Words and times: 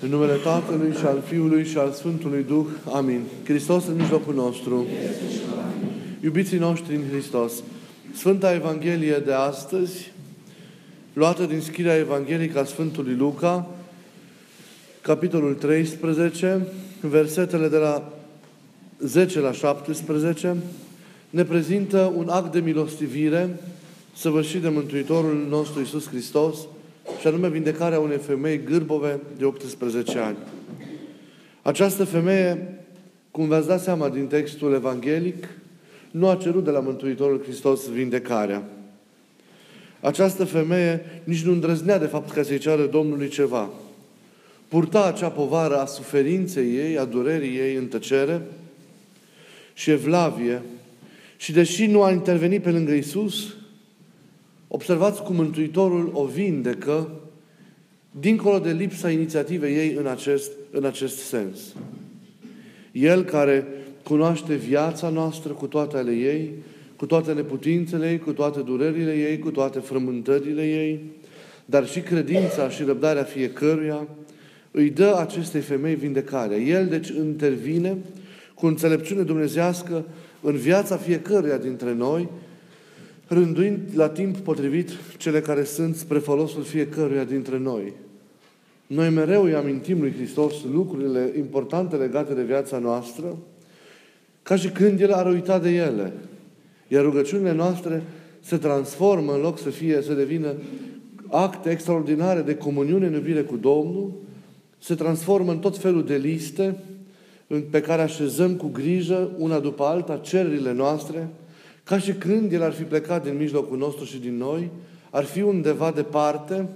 În 0.00 0.08
numele 0.08 0.34
Tatălui 0.34 0.92
și 0.92 1.04
al 1.04 1.22
Fiului 1.26 1.64
și 1.64 1.78
al 1.78 1.92
Sfântului 1.92 2.44
Duh. 2.48 2.66
Amin. 2.92 3.22
Hristos 3.44 3.86
în 3.86 3.96
mijlocul 3.96 4.34
nostru. 4.34 4.86
Iubiții 6.20 6.58
noștri 6.58 6.94
în 6.94 7.02
Hristos. 7.10 7.52
Sfânta 8.14 8.54
Evanghelie 8.54 9.22
de 9.24 9.32
astăzi, 9.32 10.12
luată 11.12 11.44
din 11.44 11.60
scrierea 11.60 11.96
evanghelică 11.96 12.58
a 12.58 12.64
Sfântului 12.64 13.14
Luca, 13.14 13.68
capitolul 15.00 15.54
13, 15.54 16.66
versetele 17.00 17.68
de 17.68 17.76
la 17.76 18.12
10 18.98 19.40
la 19.40 19.52
17, 19.52 20.56
ne 21.30 21.44
prezintă 21.44 22.12
un 22.16 22.28
act 22.28 22.52
de 22.52 22.60
milostivire 22.60 23.60
săvârșit 24.16 24.62
de 24.62 24.68
Mântuitorul 24.68 25.46
nostru 25.48 25.80
Iisus 25.80 26.08
Hristos, 26.08 26.58
și 27.20 27.26
anume 27.26 27.48
vindecarea 27.48 28.00
unei 28.00 28.18
femei 28.18 28.64
gârbove 28.64 29.20
de 29.38 29.44
18 29.44 30.18
ani. 30.18 30.36
Această 31.62 32.04
femeie, 32.04 32.78
cum 33.30 33.48
v-ați 33.48 33.66
dat 33.66 33.82
seama 33.82 34.08
din 34.08 34.26
textul 34.26 34.74
evanghelic, 34.74 35.48
nu 36.10 36.28
a 36.28 36.34
cerut 36.34 36.64
de 36.64 36.70
la 36.70 36.80
Mântuitorul 36.80 37.42
Hristos 37.42 37.88
vindecarea. 37.88 38.62
Această 40.00 40.44
femeie 40.44 41.04
nici 41.24 41.42
nu 41.42 41.52
îndrăznea 41.52 41.98
de 41.98 42.06
fapt 42.06 42.30
ca 42.30 42.42
să-i 42.42 42.58
ceară 42.58 42.86
Domnului 42.86 43.28
ceva. 43.28 43.70
Purta 44.68 45.04
acea 45.04 45.28
povară 45.28 45.78
a 45.78 45.86
suferinței 45.86 46.76
ei, 46.76 46.98
a 46.98 47.04
durerii 47.04 47.56
ei 47.56 47.74
în 47.74 47.86
tăcere 47.86 48.42
și 49.74 49.90
evlavie. 49.90 50.62
Și 51.36 51.52
deși 51.52 51.86
nu 51.86 52.02
a 52.02 52.10
intervenit 52.10 52.62
pe 52.62 52.70
lângă 52.70 52.92
Isus, 52.92 53.54
Observați 54.68 55.22
cum 55.22 55.34
Mântuitorul 55.34 56.10
o 56.12 56.24
vindecă 56.24 57.10
dincolo 58.10 58.58
de 58.58 58.70
lipsa 58.70 59.10
inițiativei 59.10 59.76
ei 59.76 59.92
în 59.92 60.06
acest, 60.06 60.50
în 60.70 60.84
acest 60.84 61.16
sens. 61.16 61.58
El 62.92 63.24
care 63.24 63.66
cunoaște 64.02 64.54
viața 64.54 65.08
noastră 65.08 65.52
cu 65.52 65.66
toate 65.66 65.96
ale 65.96 66.12
ei, 66.12 66.52
cu 66.96 67.06
toate 67.06 67.32
neputințele 67.32 68.10
ei, 68.10 68.18
cu 68.18 68.32
toate 68.32 68.60
durerile 68.60 69.12
ei, 69.12 69.38
cu 69.38 69.50
toate 69.50 69.78
frământările 69.78 70.62
ei, 70.66 71.00
dar 71.64 71.86
și 71.86 72.00
credința 72.00 72.68
și 72.68 72.82
răbdarea 72.82 73.22
fiecăruia, 73.22 74.08
îi 74.70 74.90
dă 74.90 75.16
acestei 75.18 75.60
femei 75.60 75.94
vindecarea. 75.94 76.56
El, 76.56 76.86
deci, 76.86 77.08
intervine 77.08 77.96
cu 78.54 78.66
înțelepciune 78.66 79.22
dumnezească 79.22 80.04
în 80.40 80.56
viața 80.56 80.96
fiecăruia 80.96 81.56
dintre 81.56 81.94
noi, 81.94 82.28
rânduind 83.28 83.78
la 83.94 84.08
timp 84.08 84.36
potrivit 84.36 84.90
cele 85.16 85.40
care 85.40 85.64
sunt 85.64 85.96
spre 85.96 86.18
folosul 86.18 86.62
fiecăruia 86.62 87.24
dintre 87.24 87.58
noi. 87.58 87.92
Noi 88.86 89.10
mereu 89.10 89.42
îi 89.42 89.54
amintim 89.54 90.00
lui 90.00 90.12
Hristos 90.12 90.54
lucrurile 90.72 91.32
importante 91.36 91.96
legate 91.96 92.34
de 92.34 92.42
viața 92.42 92.78
noastră, 92.78 93.36
ca 94.42 94.56
și 94.56 94.68
când 94.68 95.00
El 95.00 95.12
ar 95.12 95.26
uita 95.26 95.58
de 95.58 95.70
ele. 95.70 96.12
Iar 96.88 97.04
rugăciunile 97.04 97.52
noastre 97.52 98.02
se 98.40 98.56
transformă 98.56 99.32
în 99.32 99.40
loc 99.40 99.58
să 99.58 99.70
fie, 99.70 100.02
să 100.02 100.12
devină 100.12 100.54
acte 101.30 101.70
extraordinare 101.70 102.40
de 102.40 102.56
comuniune 102.56 103.06
în 103.06 103.12
iubire 103.12 103.42
cu 103.42 103.56
Domnul, 103.56 104.12
se 104.78 104.94
transformă 104.94 105.50
în 105.50 105.58
tot 105.58 105.78
felul 105.78 106.04
de 106.04 106.16
liste 106.16 106.76
pe 107.70 107.80
care 107.80 108.02
așezăm 108.02 108.54
cu 108.54 108.66
grijă, 108.66 109.30
una 109.38 109.58
după 109.58 109.84
alta, 109.84 110.16
cererile 110.16 110.72
noastre, 110.72 111.28
ca 111.88 111.98
și 111.98 112.12
când 112.12 112.52
El 112.52 112.62
ar 112.62 112.72
fi 112.72 112.82
plecat 112.82 113.24
din 113.24 113.36
mijlocul 113.36 113.78
nostru 113.78 114.04
și 114.04 114.18
din 114.18 114.36
noi, 114.36 114.70
ar 115.10 115.24
fi 115.24 115.42
undeva 115.42 115.90
departe, 115.90 116.68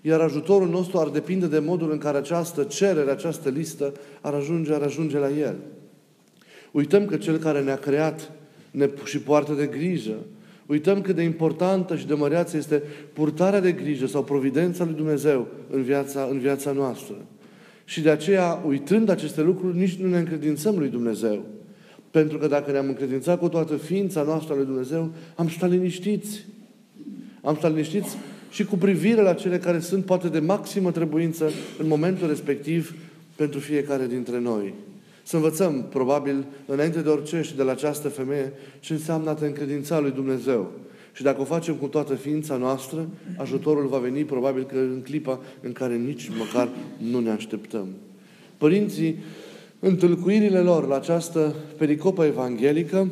iar 0.00 0.20
ajutorul 0.20 0.68
nostru 0.68 0.98
ar 0.98 1.08
depinde 1.08 1.46
de 1.46 1.58
modul 1.58 1.92
în 1.92 1.98
care 1.98 2.16
această 2.16 2.62
cerere, 2.62 3.10
această 3.10 3.48
listă 3.48 3.92
ar 4.20 4.34
ajunge, 4.34 4.74
ar 4.74 4.82
ajunge 4.82 5.18
la 5.18 5.30
El. 5.30 5.56
Uităm 6.72 7.06
că 7.06 7.16
Cel 7.16 7.36
care 7.36 7.60
ne-a 7.60 7.76
creat 7.76 8.32
ne 8.70 8.90
și 9.04 9.18
poartă 9.18 9.52
de 9.52 9.66
grijă. 9.66 10.16
Uităm 10.66 11.00
cât 11.00 11.14
de 11.14 11.22
importantă 11.22 11.96
și 11.96 12.06
de 12.06 12.14
măreață 12.14 12.56
este 12.56 12.82
purtarea 13.12 13.60
de 13.60 13.72
grijă 13.72 14.06
sau 14.06 14.24
providența 14.24 14.84
lui 14.84 14.94
Dumnezeu 14.94 15.46
în 15.70 15.82
viața, 15.82 16.28
în 16.30 16.38
viața 16.38 16.72
noastră. 16.72 17.14
Și 17.84 18.00
de 18.00 18.10
aceea, 18.10 18.62
uitând 18.66 19.08
aceste 19.08 19.42
lucruri, 19.42 19.76
nici 19.76 19.96
nu 19.96 20.08
ne 20.08 20.18
încredințăm 20.18 20.78
lui 20.78 20.88
Dumnezeu. 20.88 21.44
Pentru 22.10 22.38
că 22.38 22.46
dacă 22.46 22.70
ne-am 22.70 22.88
încredințat 22.88 23.38
cu 23.38 23.48
toată 23.48 23.76
ființa 23.76 24.22
noastră 24.22 24.54
lui 24.54 24.64
Dumnezeu, 24.64 25.10
am 25.34 25.48
stat 25.48 25.70
liniștiți. 25.70 26.44
Am 27.42 27.56
stat 27.56 27.70
liniștiți 27.70 28.16
și 28.50 28.64
cu 28.64 28.76
privire 28.76 29.22
la 29.22 29.32
cele 29.32 29.58
care 29.58 29.80
sunt 29.80 30.04
poate 30.04 30.28
de 30.28 30.38
maximă 30.38 30.90
trebuință 30.90 31.50
în 31.78 31.86
momentul 31.86 32.28
respectiv 32.28 32.94
pentru 33.36 33.58
fiecare 33.58 34.06
dintre 34.06 34.40
noi. 34.40 34.74
Să 35.22 35.36
învățăm, 35.36 35.86
probabil, 35.90 36.44
înainte 36.66 37.00
de 37.00 37.08
orice 37.08 37.42
și 37.42 37.56
de 37.56 37.62
la 37.62 37.70
această 37.70 38.08
femeie, 38.08 38.52
ce 38.80 38.92
înseamnă 38.92 39.30
a 39.30 39.34
te 39.34 39.46
încredința 39.46 39.98
lui 39.98 40.10
Dumnezeu. 40.10 40.70
Și 41.12 41.22
dacă 41.22 41.40
o 41.40 41.44
facem 41.44 41.74
cu 41.74 41.86
toată 41.86 42.14
ființa 42.14 42.56
noastră, 42.56 43.08
ajutorul 43.36 43.86
va 43.86 43.98
veni 43.98 44.24
probabil 44.24 44.64
că 44.64 44.76
în 44.76 45.00
clipa 45.04 45.40
în 45.60 45.72
care 45.72 45.96
nici 45.96 46.30
măcar 46.38 46.68
nu 47.10 47.20
ne 47.20 47.30
așteptăm. 47.30 47.86
Părinții 48.58 49.16
întâlcuirile 49.80 50.58
lor 50.58 50.86
la 50.86 50.96
această 50.96 51.54
pericopă 51.76 52.24
evanghelică 52.24 53.08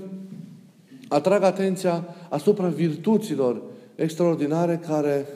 atrag 1.09 1.43
atenția 1.43 2.15
asupra 2.29 2.67
virtuților 2.67 3.63
extraordinare 3.95 4.81
care 4.87 5.27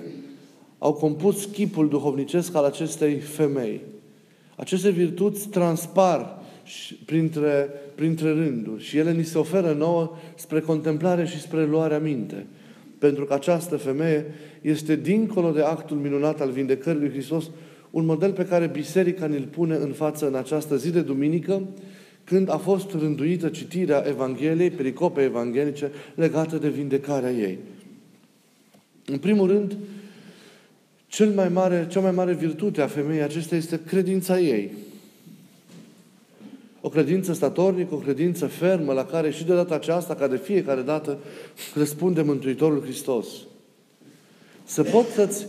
au 0.78 0.92
compus 0.92 1.44
chipul 1.44 1.88
duhovnicesc 1.88 2.54
al 2.54 2.64
acestei 2.64 3.18
femei. 3.18 3.80
Aceste 4.56 4.90
virtuți 4.90 5.48
transpar 5.48 6.38
printre, 7.04 7.70
printre 7.94 8.32
rânduri 8.32 8.82
și 8.82 8.98
ele 8.98 9.12
ni 9.12 9.24
se 9.24 9.38
oferă 9.38 9.72
nouă 9.72 10.16
spre 10.34 10.60
contemplare 10.60 11.26
și 11.26 11.40
spre 11.40 11.66
luarea 11.66 11.98
minte. 11.98 12.46
Pentru 12.98 13.24
că 13.24 13.34
această 13.34 13.76
femeie 13.76 14.26
este 14.60 14.96
dincolo 14.96 15.50
de 15.50 15.62
actul 15.62 15.96
minunat 15.96 16.40
al 16.40 16.50
vindecării 16.50 17.00
lui 17.00 17.10
Hristos, 17.10 17.50
un 17.92 18.04
model 18.04 18.32
pe 18.32 18.46
care 18.46 18.66
biserica 18.66 19.26
ne-l 19.26 19.48
pune 19.50 19.74
în 19.74 19.92
față 19.92 20.26
în 20.26 20.34
această 20.34 20.76
zi 20.76 20.90
de 20.90 21.00
duminică, 21.00 21.62
când 22.24 22.50
a 22.50 22.56
fost 22.56 22.90
rânduită 22.90 23.48
citirea 23.48 24.04
Evangheliei, 24.08 24.70
pericope 24.70 25.22
evanghelice 25.22 25.90
legate 26.14 26.56
de 26.56 26.68
vindecarea 26.68 27.30
ei. 27.32 27.58
În 29.06 29.18
primul 29.18 29.48
rând, 29.48 29.76
cel 31.06 31.30
mai 31.30 31.48
mare, 31.48 31.86
cea 31.90 32.00
mai 32.00 32.10
mare 32.10 32.32
virtute 32.32 32.80
a 32.80 32.86
femeii 32.86 33.22
acestea 33.22 33.56
este 33.56 33.80
credința 33.86 34.40
ei. 34.40 34.70
O 36.80 36.88
credință 36.88 37.32
statornică, 37.32 37.94
o 37.94 37.98
credință 37.98 38.46
fermă, 38.46 38.92
la 38.92 39.04
care 39.04 39.30
și 39.30 39.44
de 39.44 39.54
data 39.54 39.74
aceasta, 39.74 40.14
ca 40.14 40.26
de 40.26 40.36
fiecare 40.36 40.80
dată, 40.80 41.18
răspunde 41.74 42.22
Mântuitorul 42.22 42.82
Hristos. 42.82 43.26
Să 44.64 44.82
poți 44.82 45.10
să-ți 45.10 45.46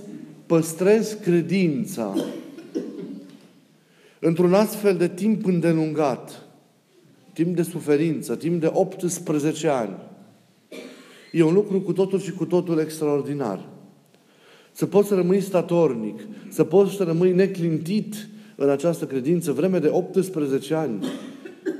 păstrezi 0.53 1.19
credința 1.19 2.13
într-un 4.19 4.53
astfel 4.53 4.95
de 4.97 5.07
timp 5.07 5.45
îndelungat, 5.45 6.45
timp 7.33 7.55
de 7.55 7.61
suferință, 7.61 8.35
timp 8.35 8.61
de 8.61 8.69
18 8.73 9.67
ani, 9.67 9.95
e 11.31 11.43
un 11.43 11.53
lucru 11.53 11.81
cu 11.81 11.93
totul 11.93 12.19
și 12.19 12.31
cu 12.31 12.45
totul 12.45 12.79
extraordinar. 12.79 13.69
Să 14.71 14.85
poți 14.85 15.07
să 15.07 15.15
rămâi 15.15 15.41
statornic, 15.41 16.19
să 16.49 16.63
poți 16.63 16.93
să 16.93 17.03
rămâi 17.03 17.33
neclintit 17.33 18.27
în 18.55 18.69
această 18.69 19.05
credință 19.05 19.51
vreme 19.51 19.79
de 19.79 19.89
18 19.91 20.73
ani, 20.73 21.05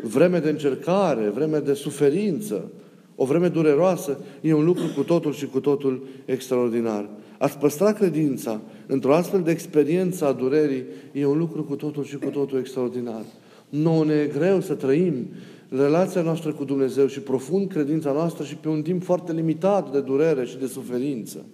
vreme 0.03 0.39
de 0.39 0.49
încercare, 0.49 1.29
vreme 1.29 1.57
de 1.57 1.73
suferință, 1.73 2.71
o 3.15 3.25
vreme 3.25 3.47
dureroasă, 3.47 4.19
e 4.41 4.53
un 4.53 4.65
lucru 4.65 4.83
cu 4.95 5.03
totul 5.03 5.33
și 5.33 5.45
cu 5.45 5.59
totul 5.59 6.07
extraordinar. 6.25 7.09
Ați 7.43 7.57
păstra 7.57 7.93
credința 7.93 8.61
într-o 8.87 9.13
astfel 9.13 9.41
de 9.41 9.51
experiență 9.51 10.25
a 10.25 10.31
durerii 10.31 10.83
e 11.11 11.25
un 11.25 11.37
lucru 11.37 11.63
cu 11.63 11.75
totul 11.75 12.03
și 12.03 12.17
cu 12.17 12.29
totul 12.29 12.59
extraordinar. 12.59 13.21
Nu 13.69 14.03
ne 14.03 14.13
e 14.13 14.31
greu 14.37 14.61
să 14.61 14.73
trăim 14.73 15.27
relația 15.69 16.21
noastră 16.21 16.51
cu 16.51 16.63
Dumnezeu 16.63 17.07
și 17.07 17.19
profund 17.19 17.69
credința 17.69 18.11
noastră 18.11 18.43
și 18.43 18.55
pe 18.55 18.67
un 18.67 18.81
timp 18.81 19.03
foarte 19.03 19.31
limitat 19.31 19.91
de 19.91 19.99
durere 19.99 20.45
și 20.45 20.57
de 20.57 20.67
suferință. 20.67 21.45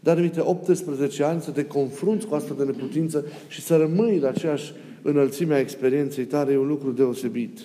Dar 0.00 0.18
uite, 0.18 0.40
18 0.40 1.24
ani 1.24 1.40
să 1.40 1.50
te 1.50 1.64
confrunți 1.64 2.26
cu 2.26 2.34
astfel 2.34 2.56
de 2.56 2.64
neputință 2.64 3.24
și 3.48 3.60
să 3.60 3.76
rămâi 3.76 4.18
la 4.18 4.28
aceeași 4.28 4.72
înălțime 5.02 5.54
a 5.54 5.60
experienței 5.60 6.24
tale 6.24 6.52
e 6.52 6.58
un 6.58 6.66
lucru 6.66 6.90
deosebit. 6.90 7.58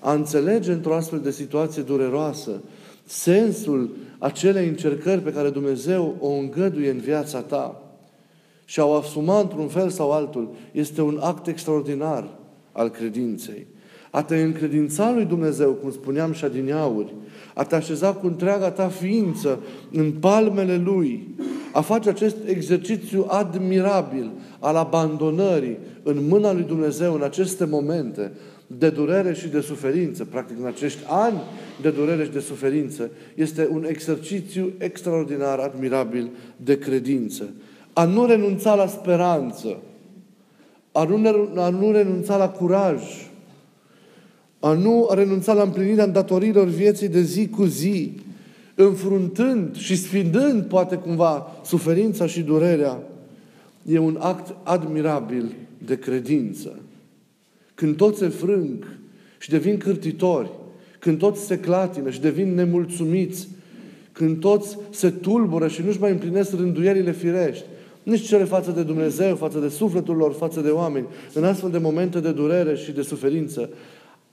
A 0.00 0.12
înțelege 0.12 0.72
într-o 0.72 0.94
astfel 0.94 1.20
de 1.20 1.30
situație 1.30 1.82
dureroasă 1.82 2.60
sensul 3.04 3.96
acelei 4.18 4.68
încercări 4.68 5.20
pe 5.20 5.32
care 5.32 5.50
Dumnezeu 5.50 6.16
o 6.20 6.28
îngăduie 6.28 6.90
în 6.90 6.98
viața 6.98 7.40
ta 7.40 7.82
și 8.64 8.80
au 8.80 8.96
asumat 8.96 9.42
într-un 9.42 9.68
fel 9.68 9.88
sau 9.88 10.12
altul, 10.12 10.50
este 10.72 11.02
un 11.02 11.18
act 11.22 11.46
extraordinar 11.46 12.28
al 12.72 12.90
credinței. 12.90 13.66
A 14.10 14.22
te 14.22 14.36
încredința 14.36 15.12
lui 15.12 15.24
Dumnezeu, 15.24 15.72
cum 15.72 15.90
spuneam 15.90 16.32
și 16.32 16.44
adineauri, 16.44 17.14
a 17.54 17.64
te 17.64 17.74
așeza 17.74 18.12
cu 18.12 18.26
întreaga 18.26 18.70
ta 18.70 18.88
ființă 18.88 19.58
în 19.92 20.12
palmele 20.12 20.76
Lui, 20.76 21.28
a 21.72 21.80
face 21.80 22.08
acest 22.08 22.36
exercițiu 22.46 23.26
admirabil 23.28 24.30
al 24.58 24.76
abandonării 24.76 25.78
în 26.02 26.26
mâna 26.28 26.52
lui 26.52 26.62
Dumnezeu 26.62 27.14
în 27.14 27.22
aceste 27.22 27.64
momente 27.64 28.32
de 28.78 28.90
durere 28.90 29.34
și 29.34 29.48
de 29.48 29.60
suferință, 29.60 30.24
practic 30.24 30.56
în 30.60 30.66
acești 30.66 31.02
ani 31.08 31.40
de 31.82 31.90
durere 31.90 32.24
și 32.24 32.30
de 32.30 32.40
suferință, 32.40 33.10
este 33.34 33.68
un 33.70 33.84
exercițiu 33.88 34.72
extraordinar, 34.78 35.58
admirabil 35.58 36.30
de 36.56 36.78
credință. 36.78 37.48
A 37.92 38.04
nu 38.04 38.26
renunța 38.26 38.74
la 38.74 38.86
speranță, 38.86 39.76
a 40.92 41.04
nu, 41.04 41.48
a 41.56 41.68
nu 41.68 41.92
renunța 41.92 42.36
la 42.36 42.48
curaj, 42.48 43.02
a 44.60 44.72
nu 44.72 45.08
renunța 45.14 45.52
la 45.52 45.62
împlinirea 45.62 46.04
îndatoririlor 46.04 46.66
vieții 46.66 47.08
de 47.08 47.22
zi 47.22 47.48
cu 47.48 47.64
zi, 47.64 48.12
înfruntând 48.74 49.76
și 49.76 49.96
sfidând 49.96 50.62
poate 50.62 50.96
cumva 50.96 51.60
suferința 51.64 52.26
și 52.26 52.40
durerea, 52.40 52.98
e 53.86 53.98
un 53.98 54.16
act 54.20 54.54
admirabil 54.62 55.52
de 55.84 55.98
credință. 55.98 56.81
Când 57.74 57.96
toți 57.96 58.18
se 58.18 58.28
frâng 58.28 58.86
și 59.38 59.50
devin 59.50 59.76
cârtitori, 59.78 60.50
când 60.98 61.18
toți 61.18 61.46
se 61.46 61.58
clatină 61.58 62.10
și 62.10 62.20
devin 62.20 62.54
nemulțumiți, 62.54 63.48
când 64.12 64.40
toți 64.40 64.78
se 64.90 65.10
tulbură 65.10 65.68
și 65.68 65.82
nu-și 65.82 66.00
mai 66.00 66.10
împlinesc 66.10 66.56
rânduierile 66.56 67.12
firești, 67.12 67.64
nici 68.02 68.26
cele 68.26 68.44
față 68.44 68.70
de 68.70 68.82
Dumnezeu, 68.82 69.36
față 69.36 69.58
de 69.58 69.68
sufletul 69.68 70.16
lor, 70.16 70.32
față 70.32 70.60
de 70.60 70.68
oameni, 70.68 71.06
în 71.34 71.44
astfel 71.44 71.70
de 71.70 71.78
momente 71.78 72.20
de 72.20 72.32
durere 72.32 72.76
și 72.76 72.92
de 72.92 73.02
suferință, 73.02 73.70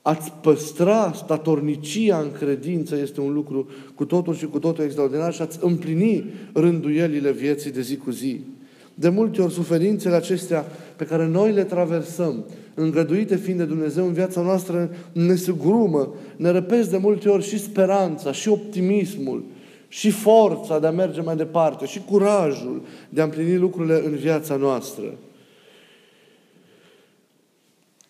ați 0.02 0.32
păstra 0.42 1.12
statornicia 1.16 2.20
în 2.20 2.32
credință 2.32 2.96
este 2.96 3.22
un 3.22 3.34
lucru 3.34 3.68
cu 3.96 4.06
totul 4.06 4.36
și 4.36 4.46
cu 4.46 4.60
totul 4.60 4.84
extraordinar 4.84 5.34
și 5.34 5.42
ați 5.42 5.60
împlini 5.62 6.26
rânduielile 6.54 7.32
vieții 7.32 7.72
de 7.72 7.82
zi 7.82 7.98
cu 7.98 8.12
zi. 8.12 8.40
De 8.94 9.10
multe 9.10 9.42
ori 9.42 9.54
suferințele 9.54 10.16
acestea 10.16 10.66
pe 11.00 11.06
care 11.06 11.28
noi 11.28 11.52
le 11.52 11.64
traversăm, 11.64 12.46
îngăduite 12.74 13.36
fiind 13.36 13.60
de 13.60 13.66
Dumnezeu 13.66 14.06
în 14.06 14.14
viața 14.14 14.42
noastră, 14.42 14.90
ne 15.12 15.36
sugrumă, 15.36 16.14
ne 16.36 16.50
răpesc 16.50 16.90
de 16.90 16.98
multe 16.98 17.30
ori 17.30 17.44
și 17.44 17.60
speranța, 17.60 18.32
și 18.32 18.50
optimismul, 18.50 19.44
și 19.88 20.10
forța 20.10 20.80
de 20.80 20.88
a 20.88 20.92
merge 20.92 21.22
mai 21.22 21.36
departe, 21.36 21.86
și 21.86 22.02
curajul 22.10 22.82
de 23.10 23.22
a 23.22 23.24
împlini 23.24 23.58
lucrurile 23.58 24.02
în 24.06 24.16
viața 24.16 24.56
noastră. 24.56 25.14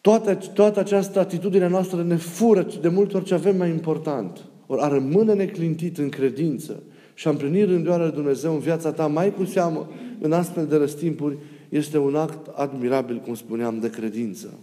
Toată, 0.02 0.38
toată 0.54 0.80
această 0.80 1.20
atitudine 1.20 1.68
noastră 1.68 2.04
ne 2.04 2.16
fură 2.16 2.68
de 2.82 2.88
multe 2.88 3.18
ori 3.18 3.26
ce 3.26 3.34
avem 3.34 3.58
mai 3.58 3.70
important. 3.70 4.46
Ori 4.68 4.82
a 4.82 4.88
rămâne 4.88 5.34
neclintit 5.34 5.98
în 5.98 6.10
credință 6.10 6.84
și 7.14 7.28
a 7.28 7.30
împlini 7.30 7.64
rânduiala 7.64 8.04
lui 8.04 8.14
Dumnezeu 8.14 8.54
în 8.54 8.60
viața 8.60 8.92
ta, 8.92 9.08
mai 9.08 9.34
cu 9.34 9.46
seamă 9.46 9.90
în 10.20 10.32
astfel 10.32 10.66
de 10.66 10.76
răstimpuri, 10.76 11.38
este 11.70 11.98
un 11.98 12.16
act 12.16 12.48
admirabil, 12.48 13.18
cum 13.20 13.36
spuneam, 13.36 13.80
de 13.80 13.90
credință. 13.90 14.54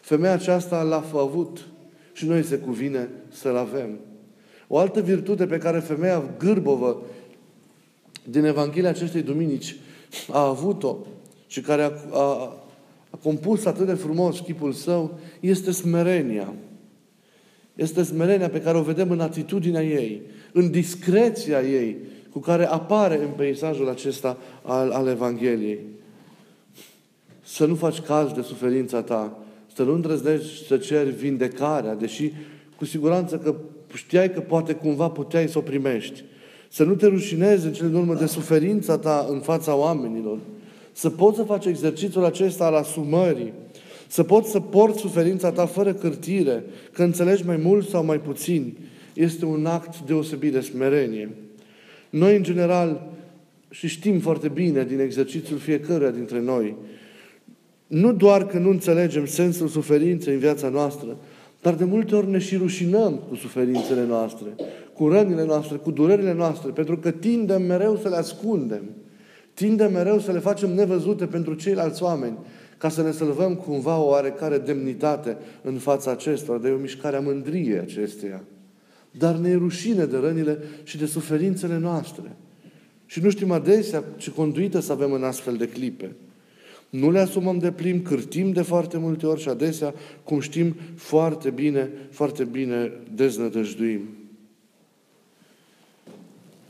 Femeia 0.00 0.32
aceasta 0.32 0.82
l-a 0.82 1.04
avut 1.14 1.66
și 2.12 2.26
noi 2.26 2.42
se 2.42 2.56
cuvine 2.56 3.08
să-l 3.32 3.56
avem. 3.56 3.98
O 4.66 4.78
altă 4.78 5.00
virtute 5.00 5.46
pe 5.46 5.58
care 5.58 5.78
femeia 5.78 6.22
gârbovă 6.38 7.02
din 8.24 8.44
Evanghelia 8.44 8.88
acestei 8.88 9.22
duminici 9.22 9.76
a 10.30 10.46
avut-o 10.46 10.96
și 11.46 11.60
care 11.60 11.82
a, 11.82 11.92
a, 12.12 12.56
a 13.10 13.16
compus 13.22 13.64
atât 13.64 13.86
de 13.86 13.94
frumos 13.94 14.38
chipul 14.38 14.72
său, 14.72 15.18
este 15.40 15.70
smerenia. 15.70 16.54
Este 17.74 18.02
smerenia 18.02 18.48
pe 18.48 18.60
care 18.60 18.78
o 18.78 18.82
vedem 18.82 19.10
în 19.10 19.20
atitudinea 19.20 19.82
ei, 19.82 20.22
în 20.52 20.70
discreția 20.70 21.60
ei, 21.60 21.96
cu 22.30 22.38
care 22.38 22.66
apare 22.66 23.22
în 23.22 23.30
peisajul 23.36 23.88
acesta 23.88 24.36
al, 24.62 24.90
al 24.90 25.06
Evangheliei. 25.06 25.78
Să 27.44 27.66
nu 27.66 27.74
faci 27.74 28.00
caz 28.00 28.32
de 28.32 28.42
suferința 28.42 29.02
ta, 29.02 29.38
să 29.74 29.82
nu 29.82 29.92
îndrăznești 29.92 30.66
să 30.66 30.76
ceri 30.76 31.10
vindecarea, 31.10 31.94
deși 31.94 32.32
cu 32.76 32.84
siguranță 32.84 33.36
că 33.38 33.54
știai 33.94 34.32
că 34.32 34.40
poate 34.40 34.72
cumva 34.72 35.08
puteai 35.08 35.48
să 35.48 35.58
o 35.58 35.60
primești. 35.60 36.24
Să 36.68 36.84
nu 36.84 36.94
te 36.94 37.06
rușinezi 37.06 37.66
în 37.66 37.72
cele 37.72 37.88
din 37.88 37.96
urmă 37.96 38.14
de 38.14 38.26
suferința 38.26 38.98
ta 38.98 39.26
în 39.30 39.40
fața 39.40 39.74
oamenilor. 39.74 40.38
Să 40.92 41.10
poți 41.10 41.36
să 41.36 41.42
faci 41.42 41.66
exercițiul 41.66 42.24
acesta 42.24 42.64
al 42.64 42.74
asumării. 42.74 43.52
Să 44.06 44.22
poți 44.22 44.50
să 44.50 44.60
porți 44.60 45.00
suferința 45.00 45.52
ta 45.52 45.66
fără 45.66 45.92
cârtire, 45.92 46.64
că 46.92 47.02
înțelegi 47.02 47.46
mai 47.46 47.56
mult 47.56 47.88
sau 47.88 48.04
mai 48.04 48.20
puțin. 48.20 48.76
Este 49.14 49.44
un 49.44 49.66
act 49.66 50.00
deosebit 50.00 50.52
de 50.52 50.60
smerenie. 50.60 51.30
Noi, 52.10 52.36
în 52.36 52.42
general, 52.42 53.10
și 53.70 53.88
știm 53.88 54.20
foarte 54.20 54.48
bine 54.48 54.84
din 54.84 55.00
exercițiul 55.00 55.58
fiecăruia 55.58 56.10
dintre 56.10 56.40
noi, 56.40 56.76
nu 57.92 58.12
doar 58.12 58.46
că 58.46 58.58
nu 58.58 58.70
înțelegem 58.70 59.26
sensul 59.26 59.68
suferinței 59.68 60.32
în 60.32 60.38
viața 60.38 60.68
noastră, 60.68 61.16
dar 61.62 61.74
de 61.74 61.84
multe 61.84 62.14
ori 62.14 62.30
ne 62.30 62.38
și 62.38 62.56
rușinăm 62.56 63.20
cu 63.28 63.34
suferințele 63.34 64.04
noastre, 64.06 64.46
cu 64.94 65.08
rănile 65.08 65.44
noastre, 65.44 65.76
cu 65.76 65.90
durerile 65.90 66.32
noastre, 66.32 66.70
pentru 66.70 66.98
că 66.98 67.10
tindem 67.10 67.62
mereu 67.62 67.96
să 67.96 68.08
le 68.08 68.16
ascundem. 68.16 68.82
Tindem 69.54 69.92
mereu 69.92 70.18
să 70.18 70.32
le 70.32 70.38
facem 70.38 70.74
nevăzute 70.74 71.26
pentru 71.26 71.54
ceilalți 71.54 72.02
oameni, 72.02 72.38
ca 72.78 72.88
să 72.88 73.02
ne 73.02 73.10
salvăm 73.10 73.54
cumva 73.54 73.98
o 73.98 74.08
oarecare 74.08 74.58
demnitate 74.58 75.36
în 75.62 75.74
fața 75.74 76.10
acestora, 76.10 76.58
de 76.58 76.68
o 76.68 76.76
mișcare 76.76 77.16
a 77.16 77.20
mândriei 77.20 77.78
acesteia. 77.78 78.42
Dar 79.10 79.34
ne 79.34 79.48
e 79.48 79.54
rușine 79.54 80.04
de 80.04 80.16
rănile 80.16 80.58
și 80.82 80.98
de 80.98 81.06
suferințele 81.06 81.78
noastre. 81.78 82.36
Și 83.06 83.22
nu 83.22 83.30
știm 83.30 83.50
adesea 83.50 84.04
ce 84.16 84.30
conduită 84.30 84.80
să 84.80 84.92
avem 84.92 85.12
în 85.12 85.24
astfel 85.24 85.56
de 85.56 85.68
clipe. 85.68 86.10
Nu 86.92 87.10
le 87.10 87.18
asumăm 87.18 87.58
de 87.58 87.70
plin, 87.70 88.02
cârtim 88.02 88.52
de 88.52 88.62
foarte 88.62 88.98
multe 88.98 89.26
ori 89.26 89.40
și 89.40 89.48
adesea, 89.48 89.94
cum 90.24 90.40
știm 90.40 90.74
foarte 90.94 91.50
bine, 91.50 91.90
foarte 92.10 92.44
bine 92.44 92.92
deznădăjduim. 93.14 94.00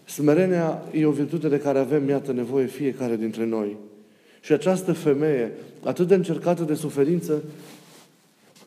Smerenia 0.05 0.83
e 0.93 1.07
o 1.07 1.11
virtute 1.11 1.49
de 1.49 1.59
care 1.59 1.79
avem, 1.79 2.09
iată, 2.09 2.33
nevoie 2.33 2.67
fiecare 2.67 3.17
dintre 3.17 3.47
noi. 3.47 3.77
Și 4.41 4.53
această 4.53 4.93
femeie, 4.93 5.53
atât 5.85 6.09
de 6.09 6.15
încercată 6.15 6.63
de 6.63 6.75
suferință, 6.75 7.43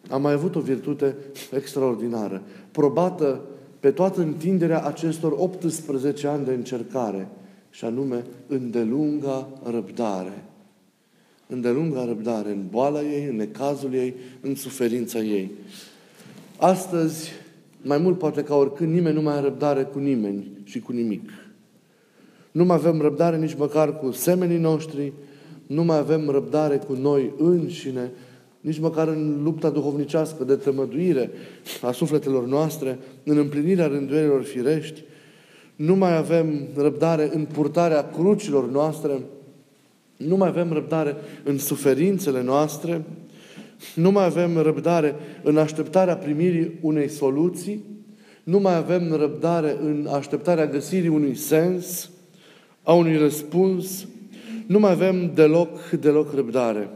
a 0.09 0.17
mai 0.17 0.33
avut 0.33 0.55
o 0.55 0.59
virtute 0.59 1.15
extraordinară, 1.51 2.41
probată 2.71 3.41
pe 3.79 3.91
toată 3.91 4.21
întinderea 4.21 4.85
acestor 4.85 5.31
18 5.37 6.27
ani 6.27 6.45
de 6.45 6.51
încercare, 6.51 7.27
și 7.69 7.85
anume 7.85 8.25
îndelunga 8.47 9.47
răbdare 9.63 10.43
îndelunga 11.47 12.05
răbdare 12.05 12.49
în 12.49 12.63
boala 12.69 13.01
ei, 13.01 13.27
în 13.29 13.35
necazul 13.35 13.93
ei, 13.93 14.13
în 14.41 14.55
suferința 14.55 15.19
ei. 15.19 15.51
Astăzi, 16.57 17.31
mai 17.81 17.97
mult 17.97 18.17
poate 18.17 18.43
ca 18.43 18.55
oricând, 18.55 18.93
nimeni 18.93 19.15
nu 19.15 19.21
mai 19.21 19.33
are 19.33 19.43
răbdare 19.43 19.83
cu 19.83 19.99
nimeni 19.99 20.47
și 20.63 20.79
cu 20.79 20.91
nimic. 20.91 21.29
Nu 22.51 22.65
mai 22.65 22.75
avem 22.75 23.01
răbdare 23.01 23.37
nici 23.37 23.55
măcar 23.55 23.97
cu 23.97 24.11
semenii 24.11 24.57
noștri, 24.57 25.13
nu 25.67 25.83
mai 25.83 25.97
avem 25.97 26.29
răbdare 26.29 26.77
cu 26.77 26.93
noi 26.93 27.33
înșine, 27.37 28.11
nici 28.61 28.79
măcar 28.79 29.07
în 29.07 29.39
lupta 29.43 29.69
duhovnicească 29.69 30.43
de 30.43 30.55
tămăduire 30.55 31.31
a 31.81 31.91
sufletelor 31.91 32.45
noastre, 32.45 32.99
în 33.23 33.37
împlinirea 33.37 33.87
rânduielilor 33.87 34.43
firești, 34.43 35.03
nu 35.75 35.95
mai 35.95 36.17
avem 36.17 36.67
răbdare 36.75 37.29
în 37.33 37.45
purtarea 37.45 38.09
crucilor 38.09 38.69
noastre, 38.69 39.19
nu 40.17 40.35
mai 40.35 40.47
avem 40.47 40.71
răbdare 40.71 41.15
în 41.43 41.57
suferințele 41.57 42.43
noastre, 42.43 43.03
nu 43.95 44.11
mai 44.11 44.25
avem 44.25 44.57
răbdare 44.57 45.15
în 45.43 45.57
așteptarea 45.57 46.17
primirii 46.17 46.71
unei 46.81 47.09
soluții, 47.09 47.83
nu 48.43 48.59
mai 48.59 48.75
avem 48.75 49.13
răbdare 49.13 49.77
în 49.81 50.07
așteptarea 50.11 50.67
găsirii 50.67 51.09
unui 51.09 51.35
sens, 51.35 52.09
a 52.83 52.93
unui 52.93 53.17
răspuns, 53.17 54.07
nu 54.65 54.79
mai 54.79 54.91
avem 54.91 55.31
deloc, 55.33 55.89
deloc 55.89 56.33
răbdare. 56.33 56.89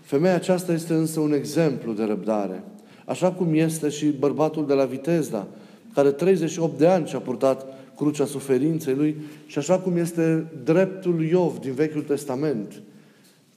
Femeia 0.00 0.34
aceasta 0.34 0.72
este 0.72 0.92
însă 0.92 1.20
un 1.20 1.32
exemplu 1.32 1.92
de 1.92 2.04
răbdare. 2.04 2.62
Așa 3.04 3.32
cum 3.32 3.54
este 3.54 3.88
și 3.88 4.06
bărbatul 4.06 4.66
de 4.66 4.74
la 4.74 4.84
Vitezda, 4.84 5.46
care 5.94 6.10
38 6.10 6.78
de 6.78 6.86
ani 6.86 7.06
și-a 7.06 7.18
purtat 7.18 7.66
crucea 8.00 8.24
suferinței 8.24 8.94
lui 8.94 9.16
și 9.46 9.58
așa 9.58 9.78
cum 9.78 9.96
este 9.96 10.46
dreptul 10.64 11.14
lui 11.14 11.28
Iov 11.28 11.58
din 11.58 11.72
Vechiul 11.72 12.02
Testament, 12.02 12.82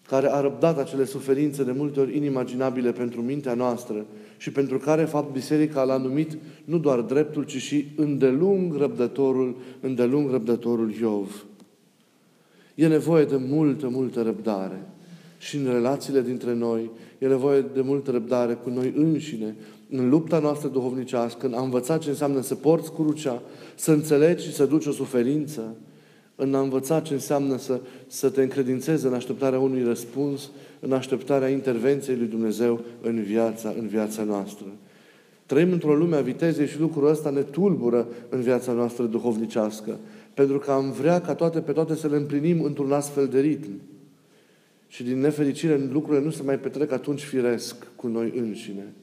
care 0.07 0.27
a 0.31 0.39
răbdat 0.39 0.77
acele 0.77 1.05
suferințe 1.05 1.63
de 1.63 1.71
multe 1.71 2.00
ori 2.00 2.17
inimaginabile 2.17 2.91
pentru 2.91 3.21
mintea 3.21 3.53
noastră 3.53 4.05
și 4.38 4.51
pentru 4.51 4.77
care, 4.77 5.03
fapt, 5.03 5.33
Biserica 5.33 5.83
l-a 5.83 5.97
numit 5.97 6.38
nu 6.65 6.77
doar 6.77 7.00
dreptul, 7.00 7.43
ci 7.43 7.57
și 7.57 7.85
îndelung 7.95 8.75
răbdătorul, 8.75 9.55
îndelung 9.79 10.31
răbdătorul 10.31 10.91
Iov. 10.91 11.45
E 12.75 12.88
nevoie 12.88 13.25
de 13.25 13.39
multă, 13.47 13.88
multă 13.88 14.21
răbdare. 14.21 14.88
și 15.38 15.55
în 15.55 15.65
relațiile 15.71 16.21
dintre 16.21 16.53
noi. 16.53 16.89
E 17.19 17.27
nevoie 17.27 17.65
de 17.73 17.81
multă 17.81 18.12
răbdare 18.12 18.53
cu 18.53 18.69
noi 18.69 18.93
înșine, 18.95 19.55
în 19.97 20.09
lupta 20.09 20.39
noastră 20.39 20.67
duhovnicească, 20.67 21.45
în 21.45 21.53
a 21.53 21.62
învăța 21.62 21.97
ce 21.97 22.09
înseamnă 22.09 22.41
să 22.41 22.55
porți 22.55 22.93
crucea, 22.93 23.41
să 23.75 23.91
înțelegi 23.91 24.45
și 24.45 24.53
să 24.53 24.65
duci 24.65 24.85
o 24.85 24.91
suferință, 24.91 25.75
în 26.35 26.55
a 26.55 26.59
învăța 26.59 27.00
ce 27.00 27.13
înseamnă 27.13 27.57
să, 27.57 27.79
să 28.07 28.29
te 28.29 28.41
încredințezi 28.41 29.05
în 29.05 29.13
așteptarea 29.13 29.59
unui 29.59 29.83
răspuns, 29.83 30.50
în 30.79 30.91
așteptarea 30.91 31.47
intervenției 31.47 32.15
lui 32.15 32.27
Dumnezeu 32.27 32.81
în 33.01 33.23
viața, 33.23 33.73
în 33.79 33.88
viața 33.88 34.23
noastră. 34.23 34.65
Trăim 35.45 35.71
într-o 35.71 35.95
lume 35.95 36.15
a 36.15 36.21
vitezei 36.21 36.67
și 36.67 36.79
lucrul 36.79 37.09
ăsta 37.09 37.29
ne 37.29 37.41
tulbură 37.41 38.07
în 38.29 38.41
viața 38.41 38.71
noastră 38.71 39.03
duhovnicească. 39.03 40.00
Pentru 40.33 40.59
că 40.59 40.71
am 40.71 40.91
vrea 40.91 41.21
ca 41.21 41.35
toate 41.35 41.59
pe 41.59 41.71
toate 41.71 41.95
să 41.95 42.07
le 42.07 42.15
împlinim 42.15 42.63
într-un 42.63 42.91
astfel 42.91 43.27
de 43.27 43.39
ritm. 43.39 43.81
Și 44.88 45.03
din 45.03 45.19
nefericire 45.19 45.89
lucrurile 45.91 46.23
nu 46.23 46.31
se 46.31 46.43
mai 46.43 46.59
petrec 46.59 46.91
atunci 46.91 47.23
firesc 47.23 47.88
cu 47.95 48.07
noi 48.07 48.33
înșine. 48.35 48.93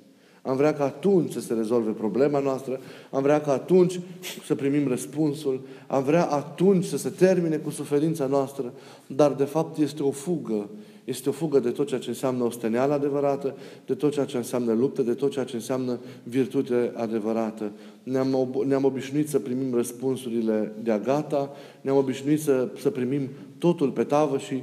Am 0.43 0.57
vrea 0.57 0.73
ca 0.73 0.85
atunci 0.85 1.33
să 1.33 1.41
se 1.41 1.55
rezolve 1.55 1.91
problema 1.91 2.39
noastră, 2.39 2.81
am 3.11 3.23
vrea 3.23 3.41
ca 3.41 3.53
atunci 3.53 4.01
să 4.47 4.55
primim 4.55 4.89
răspunsul, 4.89 5.61
am 5.87 6.03
vrea 6.03 6.27
atunci 6.27 6.85
să 6.85 6.97
se 6.97 7.09
termine 7.09 7.57
cu 7.57 7.71
suferința 7.71 8.27
noastră, 8.27 8.73
dar 9.07 9.33
de 9.33 9.45
fapt 9.45 9.79
este 9.79 10.03
o 10.03 10.11
fugă. 10.11 10.69
Este 11.05 11.29
o 11.29 11.33
fugă 11.33 11.59
de 11.59 11.71
tot 11.71 11.87
ceea 11.87 12.01
ce 12.01 12.09
înseamnă 12.09 12.45
osteneală 12.45 12.93
adevărată, 12.93 13.55
de 13.87 13.95
tot 13.95 14.13
ceea 14.13 14.25
ce 14.25 14.37
înseamnă 14.37 14.73
luptă, 14.73 15.03
de 15.03 15.15
tot 15.15 15.31
ceea 15.31 15.45
ce 15.45 15.57
înseamnă 15.57 15.99
virtute 16.23 16.93
adevărată. 16.95 17.73
Ne-am, 18.03 18.49
ob- 18.49 18.67
ne-am 18.67 18.85
obișnuit 18.85 19.29
să 19.29 19.39
primim 19.39 19.75
răspunsurile 19.75 20.73
de-a 20.83 20.99
gata, 20.99 21.51
ne-am 21.81 21.97
obișnuit 21.97 22.41
să, 22.41 22.69
să 22.81 22.91
primim 22.91 23.29
totul 23.59 23.91
pe 23.91 24.05
tavă 24.05 24.39
și 24.39 24.63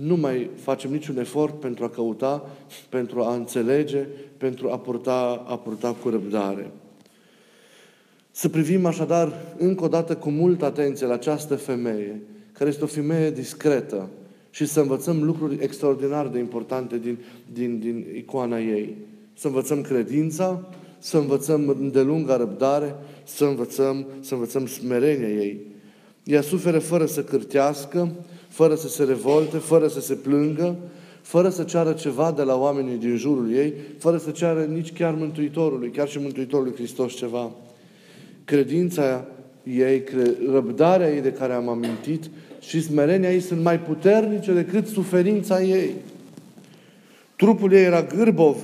nu 0.00 0.16
mai 0.16 0.50
facem 0.54 0.90
niciun 0.90 1.18
efort 1.18 1.60
pentru 1.60 1.84
a 1.84 1.88
căuta, 1.88 2.50
pentru 2.88 3.22
a 3.22 3.34
înțelege, 3.34 4.06
pentru 4.36 4.70
a 4.70 4.78
purta, 4.78 5.44
a 5.46 5.56
purta 5.56 5.92
cu 5.92 6.08
răbdare. 6.08 6.70
Să 8.30 8.48
privim 8.48 8.86
așadar 8.86 9.32
încă 9.56 9.84
o 9.84 9.88
dată 9.88 10.16
cu 10.16 10.30
multă 10.30 10.64
atenție 10.64 11.06
la 11.06 11.14
această 11.14 11.56
femeie, 11.56 12.22
care 12.52 12.70
este 12.70 12.84
o 12.84 12.86
femeie 12.86 13.30
discretă, 13.30 14.08
și 14.50 14.66
să 14.66 14.80
învățăm 14.80 15.22
lucruri 15.22 15.58
extraordinar 15.60 16.26
de 16.26 16.38
importante 16.38 16.98
din, 16.98 17.18
din, 17.52 17.78
din 17.78 18.06
icoana 18.16 18.60
ei. 18.60 18.96
Să 19.34 19.46
învățăm 19.46 19.80
credința, 19.80 20.68
să 20.98 21.16
învățăm 21.16 21.68
îndelunga 21.68 22.36
răbdare, 22.36 22.94
să 23.24 23.44
învățăm, 23.44 24.06
să 24.20 24.34
învățăm 24.34 24.66
smerenia 24.66 25.28
ei. 25.28 25.60
Ea 26.24 26.40
suferă 26.40 26.78
fără 26.78 27.06
să 27.06 27.22
cârtească, 27.22 28.12
fără 28.48 28.74
să 28.74 28.88
se 28.88 29.04
revolte, 29.04 29.56
fără 29.56 29.88
să 29.88 30.00
se 30.00 30.14
plângă, 30.14 30.76
fără 31.22 31.48
să 31.48 31.62
ceară 31.62 31.92
ceva 31.92 32.32
de 32.32 32.42
la 32.42 32.58
oamenii 32.58 32.96
din 32.96 33.16
jurul 33.16 33.52
ei, 33.52 33.74
fără 33.98 34.16
să 34.16 34.30
ceară 34.30 34.60
nici 34.60 34.92
chiar 34.92 35.14
Mântuitorului, 35.14 35.90
chiar 35.90 36.08
și 36.08 36.18
Mântuitorului 36.18 36.74
Hristos 36.74 37.12
ceva. 37.12 37.50
Credința 38.44 39.24
ei, 39.62 40.02
răbdarea 40.52 41.14
ei 41.14 41.20
de 41.20 41.32
care 41.32 41.52
am 41.52 41.68
amintit 41.68 42.30
și 42.60 42.82
smerenia 42.82 43.32
ei 43.32 43.40
sunt 43.40 43.62
mai 43.62 43.80
puternice 43.80 44.52
decât 44.52 44.86
suferința 44.86 45.62
ei. 45.62 45.90
Trupul 47.36 47.72
ei 47.72 47.84
era 47.84 48.02
gârbov, 48.02 48.56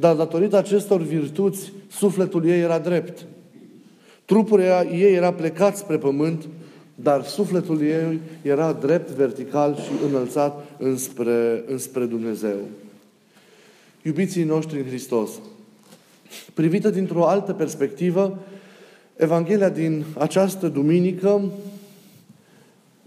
dar 0.00 0.14
datorită 0.14 0.56
acestor 0.56 1.00
virtuți, 1.00 1.72
sufletul 1.90 2.46
ei 2.46 2.60
era 2.60 2.78
drept. 2.78 3.26
Trupul 4.24 4.60
ei 4.92 5.14
era 5.14 5.32
plecat 5.32 5.76
spre 5.76 5.98
pământ, 5.98 6.48
dar 7.02 7.24
sufletul 7.24 7.82
ei 7.82 8.20
era 8.42 8.72
drept, 8.72 9.10
vertical 9.10 9.76
și 9.76 9.90
înălțat 10.08 10.64
înspre, 10.78 11.64
înspre 11.66 12.04
Dumnezeu. 12.04 12.56
Iubiții 14.02 14.44
noștri 14.44 14.78
în 14.78 14.86
Hristos, 14.86 15.30
privită 16.54 16.90
dintr-o 16.90 17.26
altă 17.26 17.52
perspectivă, 17.52 18.38
Evanghelia 19.16 19.68
din 19.68 20.04
această 20.18 20.68
duminică, 20.68 21.42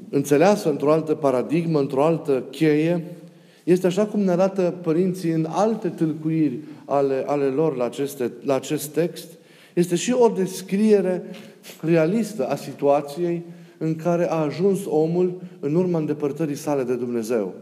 înțeleasă 0.10 0.70
într-o 0.70 0.92
altă 0.92 1.14
paradigmă, 1.14 1.80
într-o 1.80 2.04
altă 2.04 2.44
cheie, 2.52 3.04
este 3.64 3.88
așa 3.88 4.06
cum 4.06 4.20
ne 4.20 4.32
arată 4.32 4.74
părinții 4.82 5.32
în 5.32 5.46
alte 5.50 5.90
tâlcuiri 5.90 6.60
ale, 6.86 7.24
ale 7.28 7.46
lor 7.46 7.75
la, 7.75 7.86
aceste, 7.86 8.32
la 8.44 8.56
acest 8.56 8.88
text, 8.88 9.28
este 9.74 9.96
și 9.96 10.12
o 10.12 10.28
descriere 10.28 11.24
realistă 11.82 12.48
a 12.48 12.56
situației 12.56 13.44
în 13.77 13.96
care 13.96 14.29
a 14.29 14.36
ajuns 14.36 14.79
omul 14.86 15.41
în 15.60 15.75
urma 15.75 16.00
îndepărtării 16.00 16.55
sale 16.55 16.84
de 16.84 16.96
Dumnezeu. 16.96 17.53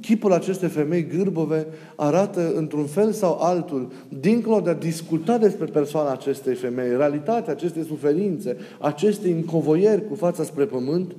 Chipul 0.00 0.32
acestei 0.32 0.68
femei 0.68 1.06
gârbove 1.06 1.66
arată 1.96 2.52
într-un 2.54 2.86
fel 2.86 3.12
sau 3.12 3.38
altul, 3.40 3.92
dincolo 4.20 4.60
de 4.60 4.70
a 4.70 4.74
discuta 4.74 5.38
despre 5.38 5.64
persoana 5.64 6.12
acestei 6.12 6.54
femei, 6.54 6.96
realitatea 6.96 7.52
acestei 7.52 7.84
suferințe, 7.84 8.56
acestei 8.80 9.32
încovoieri 9.32 10.08
cu 10.08 10.14
fața 10.14 10.44
spre 10.44 10.64
pământ, 10.64 11.14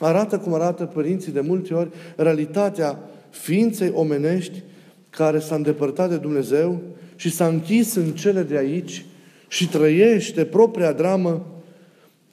arată 0.00 0.38
cum 0.38 0.54
arată 0.54 0.84
părinții 0.84 1.32
de 1.32 1.40
multe 1.40 1.74
ori 1.74 1.88
realitatea 2.16 2.98
ființei 3.30 3.92
omenești 3.94 4.62
care 5.10 5.38
s-a 5.38 5.54
îndepărtat 5.54 6.08
de 6.08 6.16
Dumnezeu 6.16 6.80
și 7.16 7.30
s-a 7.30 7.46
închis 7.46 7.94
în 7.94 8.10
cele 8.10 8.42
de 8.42 8.56
aici 8.56 9.06
și 9.48 9.68
trăiește 9.68 10.44
propria 10.44 10.92
dramă 10.92 11.46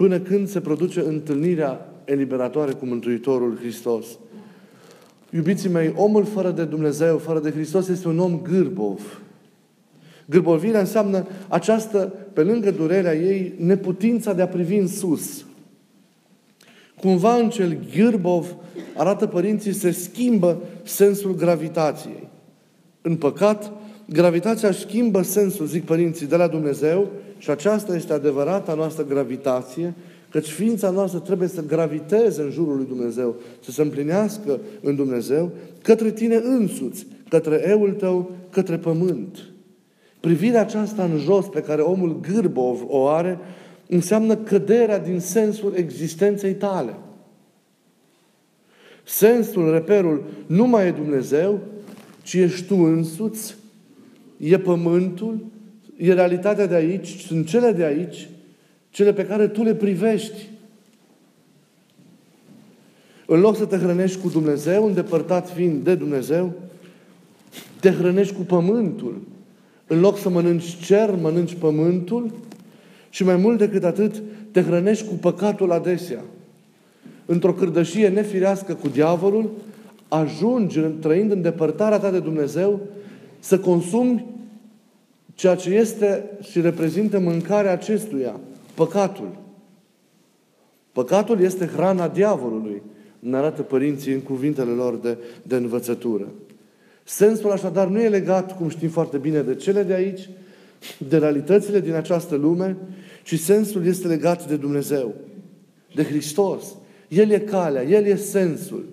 până 0.02 0.20
când 0.20 0.48
se 0.48 0.62
produce 0.62 1.00
întâlnirea 1.00 1.90
eliberatoare 2.06 2.72
cu 2.72 2.86
Mântuitorul 2.86 3.58
Hristos. 3.58 4.06
Iubiții 5.30 5.70
mei, 5.70 5.94
omul 5.96 6.26
fără 6.26 6.52
de 6.52 6.64
Dumnezeu, 6.64 7.18
fără 7.18 7.40
de 7.40 7.52
Hristos, 7.52 7.88
este 7.88 8.08
un 8.08 8.20
om 8.20 8.42
gârbov. 8.42 9.22
Gârbovirea 10.26 10.80
înseamnă 10.80 11.28
această, 11.48 12.14
pe 12.34 12.44
lângă 12.44 12.72
durerea 12.72 13.16
ei, 13.16 13.54
neputința 13.58 14.34
de 14.34 14.42
a 14.42 14.48
privi 14.48 14.76
în 14.76 14.88
sus. 14.88 15.46
Cumva 17.00 17.36
în 17.36 17.50
cel 17.50 17.78
gârbov, 17.96 18.56
arată 18.96 19.28
părinții, 19.28 19.74
se 19.74 19.92
schimbă 19.92 20.62
sensul 20.84 21.36
gravitației. 21.36 22.28
În 23.02 23.16
păcat, 23.16 23.72
gravitația 24.12 24.72
schimbă 24.72 25.22
sensul, 25.22 25.66
zic 25.66 25.86
părinții, 25.86 26.28
de 26.28 26.36
la 26.36 26.48
Dumnezeu 26.48 27.08
și 27.38 27.50
aceasta 27.50 27.96
este 27.96 28.14
adevărata 28.14 28.74
noastră 28.74 29.04
gravitație, 29.04 29.94
căci 30.30 30.48
ființa 30.48 30.90
noastră 30.90 31.20
trebuie 31.20 31.48
să 31.48 31.66
graviteze 31.66 32.42
în 32.42 32.50
jurul 32.50 32.76
lui 32.76 32.86
Dumnezeu, 32.86 33.36
să 33.60 33.72
se 33.72 33.82
împlinească 33.82 34.60
în 34.82 34.96
Dumnezeu, 34.96 35.52
către 35.82 36.12
tine 36.12 36.36
însuți, 36.36 37.08
către 37.30 37.64
eul 37.68 37.92
tău, 37.92 38.32
către 38.50 38.78
pământ. 38.78 39.38
Privirea 40.20 40.62
aceasta 40.62 41.04
în 41.04 41.18
jos 41.18 41.46
pe 41.46 41.62
care 41.62 41.82
omul 41.82 42.20
gârbov 42.20 42.84
o 42.88 43.08
are, 43.08 43.38
înseamnă 43.88 44.36
căderea 44.36 45.00
din 45.00 45.20
sensul 45.20 45.74
existenței 45.76 46.54
tale. 46.54 46.96
Sensul, 49.04 49.72
reperul, 49.72 50.24
nu 50.46 50.68
mai 50.68 50.88
e 50.88 50.92
Dumnezeu, 50.92 51.60
ci 52.24 52.34
ești 52.34 52.68
tu 52.68 52.76
însuți, 52.76 53.56
e 54.42 54.58
pământul, 54.58 55.46
e 55.98 56.14
realitatea 56.14 56.66
de 56.66 56.76
aici, 56.76 57.20
sunt 57.20 57.48
cele 57.48 57.72
de 57.72 57.84
aici, 57.84 58.30
cele 58.90 59.14
pe 59.14 59.26
care 59.26 59.48
tu 59.48 59.64
le 59.64 59.76
privești. 59.76 60.50
În 63.26 63.40
loc 63.40 63.58
să 63.58 63.66
te 63.66 63.78
hrănești 63.78 64.22
cu 64.22 64.30
Dumnezeu, 64.30 64.86
îndepărtat 64.86 65.50
fiind 65.50 65.84
de 65.84 65.96
Dumnezeu, 65.96 66.54
te 67.80 67.90
hrănești 67.90 68.34
cu 68.34 68.42
pământul. 68.42 69.22
În 69.88 70.00
loc 70.00 70.18
să 70.18 70.30
mănânci 70.30 70.78
cer, 70.86 71.16
mănânci 71.22 71.54
pământul 71.54 72.32
și 73.10 73.24
mai 73.24 73.36
mult 73.36 73.58
decât 73.58 73.84
atât, 73.84 74.22
te 74.52 74.62
hrănești 74.62 75.08
cu 75.08 75.14
păcatul 75.14 75.72
adesea. 75.72 76.22
Într-o 77.26 77.54
cârdășie 77.54 78.08
nefirească 78.08 78.74
cu 78.74 78.88
diavolul, 78.88 79.52
ajungi, 80.08 80.80
trăind 80.80 81.32
în 81.32 81.42
depărtarea 81.42 82.00
ta 82.00 82.12
de 82.12 82.20
Dumnezeu, 82.20 82.80
să 83.40 83.60
consumi 83.60 84.26
ceea 85.34 85.56
ce 85.56 85.70
este 85.70 86.30
și 86.42 86.62
reprezintă 86.62 87.20
mâncarea 87.20 87.72
acestuia, 87.72 88.40
păcatul. 88.74 89.40
Păcatul 90.92 91.42
este 91.42 91.66
hrana 91.66 92.08
diavolului, 92.08 92.82
ne 93.20 93.38
arată 93.38 93.62
părinții 93.62 94.14
în 94.14 94.20
cuvintele 94.20 94.72
lor 94.72 94.96
de, 94.96 95.18
de 95.44 95.56
învățătură. 95.56 96.28
Sensul 97.04 97.52
așadar 97.52 97.88
nu 97.88 98.02
e 98.02 98.10
legat, 98.10 98.58
cum 98.58 98.70
știm 98.70 98.90
foarte 98.90 99.18
bine, 99.18 99.42
de 99.42 99.56
cele 99.56 99.84
de 99.84 99.94
aici, 99.94 100.30
de 100.98 101.18
realitățile 101.18 101.80
din 101.80 101.94
această 101.94 102.36
lume, 102.36 102.78
ci 103.24 103.40
sensul 103.40 103.86
este 103.86 104.08
legat 104.08 104.48
de 104.48 104.56
Dumnezeu, 104.56 105.14
de 105.96 106.04
Hristos. 106.04 106.64
El 107.08 107.30
e 107.30 107.40
calea, 107.40 107.84
El 107.84 108.06
e 108.06 108.16
sensul. 108.16 108.86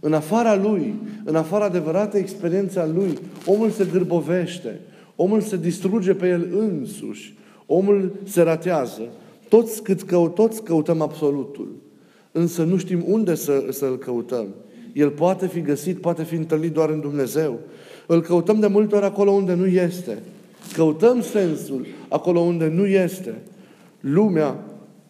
În 0.00 0.12
afara 0.12 0.54
Lui, 0.54 0.94
în 1.24 1.36
afara 1.36 1.64
adevărată 1.64 2.16
experiența 2.16 2.86
Lui, 2.86 3.18
omul 3.46 3.70
se 3.70 3.86
gârbovește, 3.92 4.80
omul 5.16 5.40
se 5.40 5.56
distruge 5.56 6.14
pe 6.14 6.28
el 6.28 6.48
însuși, 6.58 7.34
omul 7.66 8.12
se 8.24 8.42
ratează. 8.42 9.02
Toți, 9.48 9.82
cât 9.82 10.02
căut, 10.02 10.34
toți 10.34 10.62
căutăm 10.62 11.00
absolutul, 11.00 11.68
însă 12.32 12.62
nu 12.62 12.76
știm 12.76 13.04
unde 13.06 13.34
să, 13.34 13.64
să-l 13.70 13.98
căutăm. 13.98 14.46
El 14.92 15.10
poate 15.10 15.46
fi 15.46 15.60
găsit, 15.60 16.00
poate 16.00 16.22
fi 16.22 16.34
întâlnit 16.34 16.72
doar 16.72 16.90
în 16.90 17.00
Dumnezeu. 17.00 17.58
Îl 18.06 18.22
căutăm 18.22 18.60
de 18.60 18.66
multe 18.66 18.94
ori 18.94 19.04
acolo 19.04 19.30
unde 19.30 19.54
nu 19.54 19.66
este. 19.66 20.18
Căutăm 20.72 21.22
sensul 21.22 21.86
acolo 22.08 22.40
unde 22.40 22.68
nu 22.68 22.86
este. 22.86 23.34
Lumea 24.00 24.64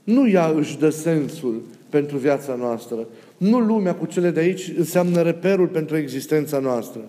nu 0.05 0.29
ea 0.29 0.47
își 0.47 0.79
dă 0.79 0.89
sensul 0.89 1.63
pentru 1.89 2.17
viața 2.17 2.55
noastră. 2.55 3.07
Nu 3.37 3.59
lumea 3.59 3.95
cu 3.95 4.07
cele 4.07 4.31
de 4.31 4.41
aici 4.41 4.73
înseamnă 4.77 5.23
reperul 5.23 5.67
pentru 5.67 5.97
existența 5.97 6.59
noastră. 6.59 7.01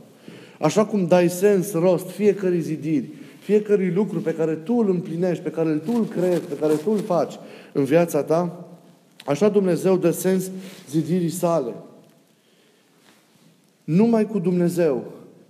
Așa 0.59 0.85
cum 0.85 1.07
dai 1.07 1.29
sens, 1.29 1.73
rost, 1.73 2.09
fiecare 2.09 2.57
zidiri, 2.57 3.09
fiecare 3.39 3.91
lucru 3.95 4.19
pe 4.19 4.33
care 4.33 4.53
tu 4.53 4.73
îl 4.73 4.89
împlinești, 4.89 5.43
pe 5.43 5.49
care 5.49 5.73
tu 5.73 5.91
îl 5.93 6.05
creezi, 6.05 6.41
pe 6.41 6.57
care 6.59 6.73
tu 6.73 6.91
îl 6.91 6.99
faci 6.99 7.33
în 7.71 7.83
viața 7.83 8.23
ta, 8.23 8.67
așa 9.25 9.49
Dumnezeu 9.49 9.97
dă 9.97 10.11
sens 10.11 10.51
zidirii 10.89 11.29
sale. 11.29 11.73
Numai 13.83 14.25
cu 14.25 14.39
Dumnezeu 14.39 15.03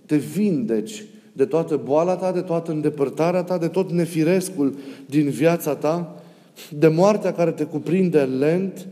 te 0.06 0.16
vindeci 0.16 1.04
de 1.32 1.44
toată 1.44 1.76
boala 1.76 2.16
ta, 2.16 2.32
de 2.32 2.40
toată 2.40 2.70
îndepărtarea 2.70 3.42
ta, 3.42 3.58
de 3.58 3.68
tot 3.68 3.90
nefirescul 3.90 4.74
din 5.06 5.28
viața 5.28 5.74
ta, 5.74 6.22
de 6.70 6.88
moartea 6.88 7.32
care 7.32 7.50
te 7.50 7.64
cuprinde 7.64 8.22
lent 8.22 8.86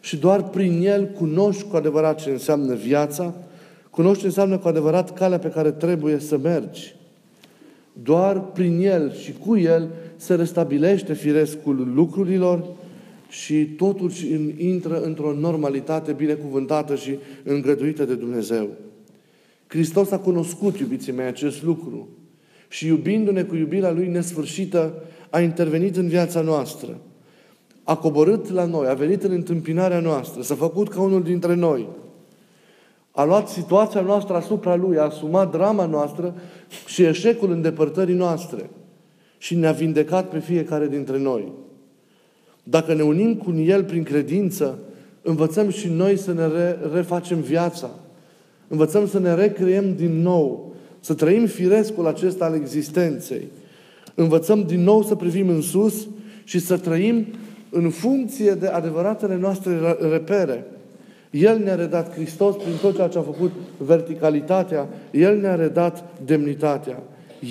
și 0.00 0.16
doar 0.16 0.42
prin 0.42 0.80
el 0.84 1.06
cunoști 1.06 1.62
cu 1.62 1.76
adevărat 1.76 2.22
ce 2.22 2.30
înseamnă 2.30 2.74
viața, 2.74 3.34
cunoști 3.98 4.20
ce 4.20 4.26
înseamnă 4.26 4.58
cu 4.58 4.68
adevărat 4.68 5.12
calea 5.12 5.38
pe 5.38 5.48
care 5.48 5.70
trebuie 5.70 6.18
să 6.18 6.38
mergi. 6.38 6.94
Doar 7.92 8.40
prin 8.40 8.80
el 8.80 9.12
și 9.14 9.32
cu 9.32 9.56
el 9.56 9.88
se 10.16 10.34
restabilește 10.34 11.14
firescul 11.14 11.92
lucrurilor 11.94 12.64
și 13.28 13.64
totul 13.64 14.10
intră 14.56 15.02
într-o 15.02 15.32
normalitate 15.32 16.12
binecuvântată 16.12 16.94
și 16.94 17.18
îngăduită 17.44 18.04
de 18.04 18.14
Dumnezeu. 18.14 18.68
Hristos 19.66 20.10
a 20.10 20.18
cunoscut, 20.18 20.78
iubiții 20.78 21.12
mei, 21.12 21.26
acest 21.26 21.62
lucru 21.62 22.08
și 22.68 22.86
iubindu-ne 22.86 23.42
cu 23.42 23.56
iubirea 23.56 23.92
Lui 23.92 24.08
nesfârșită, 24.08 25.02
a 25.30 25.40
intervenit 25.40 25.96
în 25.96 26.08
viața 26.08 26.40
noastră. 26.40 26.98
A 27.84 27.96
coborât 27.96 28.50
la 28.50 28.64
noi, 28.64 28.88
a 28.88 28.94
venit 28.94 29.22
în 29.22 29.32
întâmpinarea 29.32 30.00
noastră, 30.00 30.42
s-a 30.42 30.54
făcut 30.54 30.88
ca 30.88 31.00
unul 31.00 31.22
dintre 31.22 31.54
noi. 31.54 31.88
A 33.18 33.24
luat 33.24 33.48
situația 33.48 34.00
noastră 34.00 34.34
asupra 34.34 34.74
Lui, 34.74 34.98
a 34.98 35.02
asumat 35.02 35.50
drama 35.50 35.86
noastră 35.86 36.34
și 36.86 37.02
eșecul 37.02 37.50
îndepărtării 37.50 38.14
noastre 38.14 38.70
și 39.38 39.54
ne-a 39.54 39.72
vindecat 39.72 40.28
pe 40.28 40.38
fiecare 40.38 40.88
dintre 40.88 41.18
noi. 41.18 41.52
Dacă 42.62 42.94
ne 42.94 43.02
unim 43.02 43.34
cu 43.34 43.54
El 43.60 43.84
prin 43.84 44.02
credință, 44.02 44.78
învățăm 45.22 45.70
și 45.70 45.88
noi 45.88 46.16
să 46.16 46.32
ne 46.32 46.46
re- 46.46 46.78
refacem 46.94 47.40
viața. 47.40 47.90
Învățăm 48.68 49.06
să 49.06 49.18
ne 49.18 49.34
recreăm 49.34 49.94
din 49.94 50.22
nou, 50.22 50.74
să 51.00 51.14
trăim 51.14 51.46
firescul 51.46 52.06
acesta 52.06 52.44
al 52.44 52.54
existenței. 52.54 53.48
Învățăm 54.14 54.62
din 54.62 54.82
nou 54.82 55.02
să 55.02 55.14
privim 55.14 55.48
în 55.48 55.60
sus 55.60 56.08
și 56.44 56.58
să 56.58 56.76
trăim 56.76 57.26
în 57.70 57.90
funcție 57.90 58.52
de 58.52 58.66
adevăratele 58.66 59.36
noastre 59.36 59.96
repere. 60.10 60.66
El 61.30 61.58
ne-a 61.64 61.74
redat 61.74 62.14
Hristos 62.14 62.56
prin 62.56 62.74
tot 62.80 62.94
ceea 62.94 63.08
ce 63.08 63.18
a 63.18 63.22
făcut 63.22 63.52
verticalitatea, 63.76 64.88
El 65.10 65.40
ne-a 65.40 65.54
redat 65.54 66.04
demnitatea. 66.24 67.02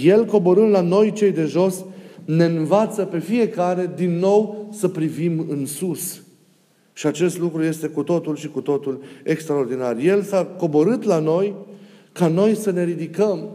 El, 0.04 0.26
coborând 0.26 0.72
la 0.72 0.82
noi 0.82 1.12
cei 1.12 1.32
de 1.32 1.44
jos, 1.44 1.86
ne 2.26 2.46
învață 2.46 3.06
pe 3.06 3.20
fiecare 3.20 3.92
din 3.96 4.18
nou 4.20 4.70
să 4.72 4.88
privim 4.88 5.46
în 5.50 5.66
sus. 5.66 6.22
Și 6.94 7.08
acest 7.08 7.40
lucru 7.40 7.64
este 7.64 7.88
cu 7.88 8.04
totul 8.04 8.36
și 8.36 8.48
cu 8.48 8.62
totul 8.62 9.02
extraordinar. 9.24 9.98
El 9.98 10.22
s-a 10.22 10.46
coborât 10.46 11.04
la 11.04 11.20
noi 11.20 11.56
ca 12.12 12.28
noi 12.28 12.56
să 12.56 12.72
ne 12.72 12.84
ridicăm, 12.84 13.50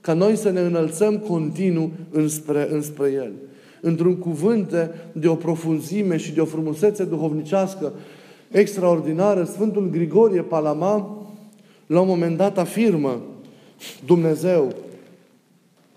ca 0.00 0.12
noi 0.12 0.36
să 0.36 0.50
ne 0.50 0.60
înălțăm 0.60 1.18
continuu 1.18 1.90
înspre, 2.10 2.68
înspre 2.70 3.10
El. 3.12 3.32
Într-un 3.80 4.16
cuvânt 4.16 4.90
de 5.12 5.28
o 5.28 5.34
profunzime 5.34 6.16
și 6.16 6.32
de 6.32 6.40
o 6.40 6.44
frumusețe 6.44 7.04
duhovnicească 7.04 7.92
extraordinară, 8.50 9.44
Sfântul 9.44 9.90
Grigorie 9.90 10.42
Palama, 10.42 11.26
la 11.86 12.00
un 12.00 12.06
moment 12.06 12.36
dat 12.36 12.58
afirmă 12.58 13.22
Dumnezeu, 14.04 14.74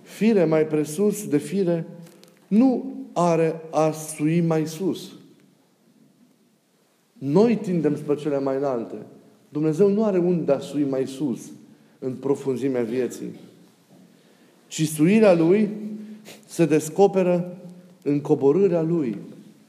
fire 0.02 0.46
mai 0.46 0.66
presus 0.66 1.28
de 1.28 1.38
fire, 1.38 1.88
nu 2.48 2.96
are 3.14 3.62
a 3.72 3.92
sui 3.92 4.42
mai 4.42 4.68
sus. 4.68 5.12
Noi 7.18 7.56
tindem 7.56 7.96
spre 7.96 8.16
cele 8.16 8.40
mai 8.40 8.58
înalte. 8.58 8.96
Dumnezeu 9.50 9.90
nu 9.90 10.04
are 10.04 10.18
unde 10.18 10.52
a 10.52 10.60
sui 10.60 10.84
mai 10.84 11.08
sus 11.08 11.40
în 12.00 12.14
profunzimea 12.14 12.84
vieții. 12.84 13.30
Ci 14.68 14.88
suirea 14.88 15.34
Lui 15.34 15.70
se 16.48 16.66
descoperă 16.66 17.58
în 18.04 18.20
coborârea 18.22 18.82
Lui 18.82 19.18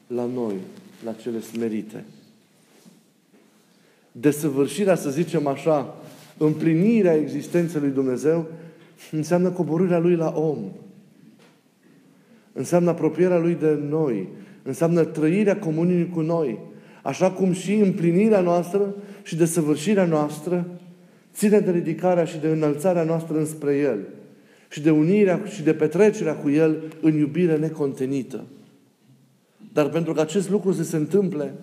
la 0.07 0.25
noi, 0.25 0.55
la 1.05 1.13
cele 1.13 1.41
smerite. 1.41 2.05
Desăvârșirea, 4.13 4.95
să 4.95 5.11
zicem 5.11 5.47
așa, 5.47 5.95
împlinirea 6.37 7.15
existenței 7.15 7.81
lui 7.81 7.91
Dumnezeu 7.91 8.47
înseamnă 9.11 9.51
coborârea 9.51 9.99
Lui 9.99 10.15
la 10.15 10.33
om. 10.37 10.59
Înseamnă 12.53 12.91
apropierea 12.91 13.39
Lui 13.39 13.55
de 13.55 13.79
noi. 13.89 14.29
Înseamnă 14.63 15.05
trăirea 15.05 15.59
comuniunii 15.59 16.09
cu 16.09 16.21
noi. 16.21 16.59
Așa 17.03 17.31
cum 17.31 17.53
și 17.53 17.75
împlinirea 17.75 18.41
noastră 18.41 18.95
și 19.23 19.37
desăvârșirea 19.37 20.05
noastră 20.05 20.67
ține 21.35 21.61
de 21.61 21.71
ridicarea 21.71 22.25
și 22.25 22.39
de 22.39 22.49
înălțarea 22.49 23.03
noastră 23.03 23.39
înspre 23.39 23.77
El 23.77 23.99
și 24.69 24.81
de 24.81 24.91
unirea 24.91 25.41
și 25.45 25.63
de 25.63 25.75
petrecerea 25.75 26.35
cu 26.35 26.51
El 26.51 26.83
în 27.01 27.15
iubire 27.15 27.57
necontenită. 27.57 28.45
Dar 29.73 29.89
pentru 29.89 30.13
că 30.13 30.21
acest 30.21 30.51
lucru 30.51 30.73
să 30.73 30.83
se 30.83 30.97
întâmple, 30.97 31.55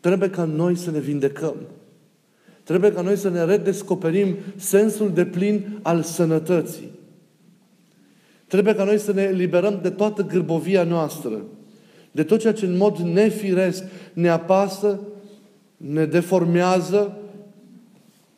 trebuie 0.00 0.30
ca 0.30 0.44
noi 0.44 0.76
să 0.76 0.90
ne 0.90 0.98
vindecăm. 0.98 1.54
Trebuie 2.64 2.92
ca 2.92 3.00
noi 3.00 3.16
să 3.16 3.28
ne 3.28 3.44
redescoperim 3.44 4.36
sensul 4.56 5.12
de 5.12 5.24
plin 5.24 5.78
al 5.82 6.02
sănătății. 6.02 6.90
Trebuie 8.46 8.74
ca 8.74 8.84
noi 8.84 8.98
să 8.98 9.12
ne 9.12 9.22
eliberăm 9.22 9.78
de 9.82 9.90
toată 9.90 10.22
gârbovia 10.22 10.84
noastră, 10.84 11.42
de 12.10 12.22
tot 12.22 12.40
ceea 12.40 12.52
ce 12.52 12.66
în 12.66 12.76
mod 12.76 12.96
nefiresc 12.96 13.84
ne 14.12 14.28
apasă, 14.28 15.00
ne 15.76 16.04
deformează 16.04 17.18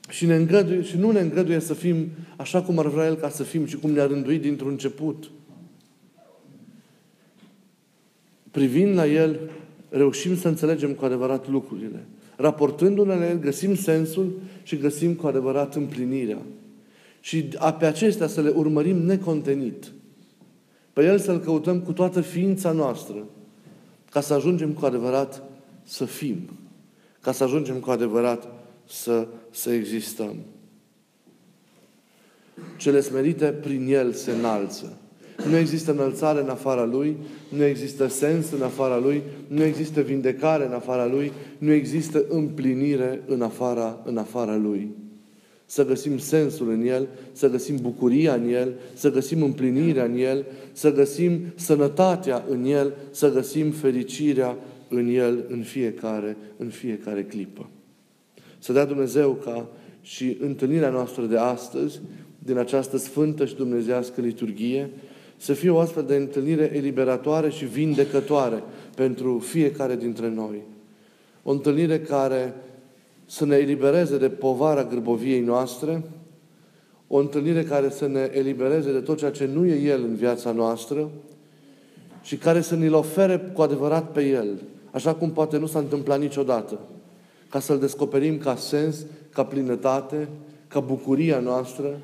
și, 0.09 0.27
ne 0.27 0.35
îngăduie, 0.35 0.83
și 0.83 0.97
nu 0.97 1.11
ne 1.11 1.21
îngăduie 1.21 1.61
să 1.61 1.75
fim 1.75 2.09
așa 2.37 2.63
cum 2.63 2.79
ar 2.79 2.87
vrea 2.87 3.07
El 3.07 3.15
ca 3.15 3.29
să 3.29 3.43
fim 3.43 3.67
și 3.67 3.77
cum 3.77 3.91
ne-a 3.91 4.07
rânduit 4.07 4.41
dintr-un 4.41 4.71
început. 4.71 5.31
Privind 8.51 8.95
la 8.95 9.07
El, 9.07 9.39
reușim 9.89 10.37
să 10.37 10.49
înțelegem 10.49 10.93
cu 10.93 11.05
adevărat 11.05 11.49
lucrurile. 11.49 12.05
Raportându-ne 12.37 13.15
la 13.15 13.29
El, 13.29 13.39
găsim 13.39 13.75
sensul 13.75 14.39
și 14.63 14.77
găsim 14.77 15.15
cu 15.15 15.27
adevărat 15.27 15.75
împlinirea. 15.75 16.39
Și 17.21 17.43
pe 17.79 17.87
acestea 17.87 18.27
să 18.27 18.41
le 18.41 18.49
urmărim 18.49 18.97
necontenit. 18.97 19.93
Pe 20.93 21.05
El 21.05 21.19
să-L 21.19 21.39
căutăm 21.39 21.81
cu 21.81 21.93
toată 21.93 22.21
ființa 22.21 22.73
noastră, 22.73 23.25
ca 24.11 24.21
să 24.21 24.35
ajungem 24.35 24.73
cu 24.73 24.85
adevărat 24.85 25.43
să 25.83 26.05
fim, 26.05 26.37
ca 27.21 27.33
să 27.33 27.45
ajungem 27.45 27.81
cu 27.81 27.91
adevărat 27.91 28.49
să, 28.85 29.27
să 29.51 29.71
existăm. 29.71 30.37
Cele 32.77 33.01
smerite 33.01 33.47
prin 33.47 33.87
El 33.93 34.13
se 34.13 34.31
înalță. 34.31 34.99
Nu 35.49 35.57
există 35.57 35.91
înălțare 35.91 36.41
în 36.41 36.49
afara 36.49 36.85
Lui, 36.85 37.17
nu 37.49 37.65
există 37.65 38.07
sens 38.07 38.51
în 38.51 38.63
afara 38.63 38.99
Lui, 38.99 39.23
nu 39.49 39.63
există 39.63 40.01
vindecare 40.01 40.67
în 40.67 40.73
afara 40.73 41.07
Lui, 41.07 41.33
nu 41.59 41.73
există 41.73 42.25
împlinire 42.29 43.23
în 43.27 43.43
afara, 43.43 44.01
în 44.05 44.17
afara 44.17 44.57
Lui. 44.57 44.91
Să 45.67 45.87
găsim 45.87 46.19
sensul 46.19 46.71
în 46.71 46.87
El, 46.87 47.09
să 47.33 47.51
găsim 47.51 47.77
bucuria 47.83 48.35
în 48.35 48.49
El, 48.49 48.73
să 48.95 49.11
găsim 49.11 49.43
împlinirea 49.43 50.05
în 50.05 50.17
El, 50.17 50.45
să 50.73 50.93
găsim 50.93 51.41
sănătatea 51.55 52.45
în 52.49 52.65
El, 52.65 52.95
să 53.11 53.33
găsim 53.33 53.71
fericirea 53.71 54.57
în 54.89 55.09
El 55.09 55.45
în 55.49 55.63
fiecare, 55.63 56.37
în 56.57 56.69
fiecare 56.69 57.25
clipă. 57.25 57.71
Să 58.59 58.73
dea 58.73 58.85
Dumnezeu 58.85 59.33
ca 59.33 59.69
și 60.01 60.37
întâlnirea 60.41 60.91
noastră 60.91 61.25
de 61.25 61.37
astăzi, 61.37 62.01
din 62.39 62.57
această 62.57 62.97
sfântă 62.97 63.45
și 63.45 63.55
dumnezească 63.55 64.21
liturghie, 64.21 64.91
să 65.37 65.53
fie 65.53 65.71
o 65.71 65.79
astfel 65.79 66.05
de 66.05 66.17
întâlnire 66.17 66.71
eliberatoare 66.75 67.51
și 67.51 67.65
vindecătoare 67.65 68.63
pentru 68.95 69.39
fiecare 69.39 69.97
dintre 69.97 70.29
noi. 70.29 70.63
O 71.43 71.51
întâlnire 71.51 72.01
care 72.01 72.55
să 73.27 73.45
ne 73.45 73.57
elibereze 73.57 74.19
de 74.19 74.29
povara 74.29 74.85
grăboviei 74.85 75.41
noastre, 75.41 76.03
o 77.09 77.19
întâlnire 77.19 77.63
care 77.63 77.91
să 77.91 78.07
ne 78.07 78.31
elibereze 78.33 78.93
de 78.93 79.01
tot 79.01 79.19
ceea 79.19 79.31
ce 79.31 79.47
nu 79.53 79.67
e 79.67 79.81
El 79.81 80.03
în 80.03 80.15
viața 80.15 80.53
noastră 80.53 81.11
și 82.23 82.37
care 82.37 82.61
să 82.61 82.75
ne-l 82.75 82.95
ofere 82.95 83.39
cu 83.53 83.63
adevărat 83.63 84.13
pe 84.13 84.27
El, 84.27 84.63
așa 84.91 85.15
cum 85.15 85.31
poate 85.31 85.59
nu 85.59 85.67
s-a 85.67 85.79
întâmplat 85.79 86.21
niciodată. 86.21 86.79
ca 87.51 87.61
să-L 87.61 87.79
descoperim 87.79 88.39
ca 88.39 88.57
sens, 88.57 89.07
ca 89.33 89.45
plinătate, 89.45 90.29
ca 90.69 90.81
bucuria 90.81 91.39
noastră, 91.39 91.99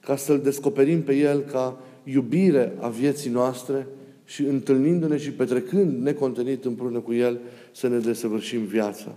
ca 0.00 0.16
să-L 0.16 0.40
descoperim 0.40 1.02
pe 1.02 1.14
El 1.14 1.40
ca 1.40 1.76
iubire 2.04 2.72
a 2.80 2.88
vieții 2.88 3.30
noastre 3.30 3.86
și 4.24 4.42
întâlnindu-ne 4.42 5.16
și 5.16 5.30
petrecând 5.30 6.02
necontenit 6.02 6.64
împreună 6.64 6.98
cu 6.98 7.12
El 7.12 7.38
să 7.72 7.88
ne 7.88 7.98
desăvârșim 7.98 8.60
viața. 8.60 9.14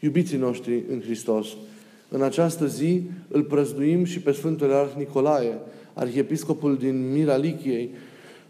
Iubiții 0.00 0.38
noștri 0.38 0.82
în 0.90 1.00
Hristos, 1.00 1.46
în 2.08 2.22
această 2.22 2.66
zi 2.66 3.02
îl 3.28 3.42
prăzduim 3.42 4.04
și 4.04 4.20
pe 4.20 4.32
Sfântul 4.32 4.72
Arh 4.72 4.92
Nicolae, 4.96 5.58
arhiepiscopul 5.94 6.76
din 6.76 7.12
Miralichiei, 7.12 7.90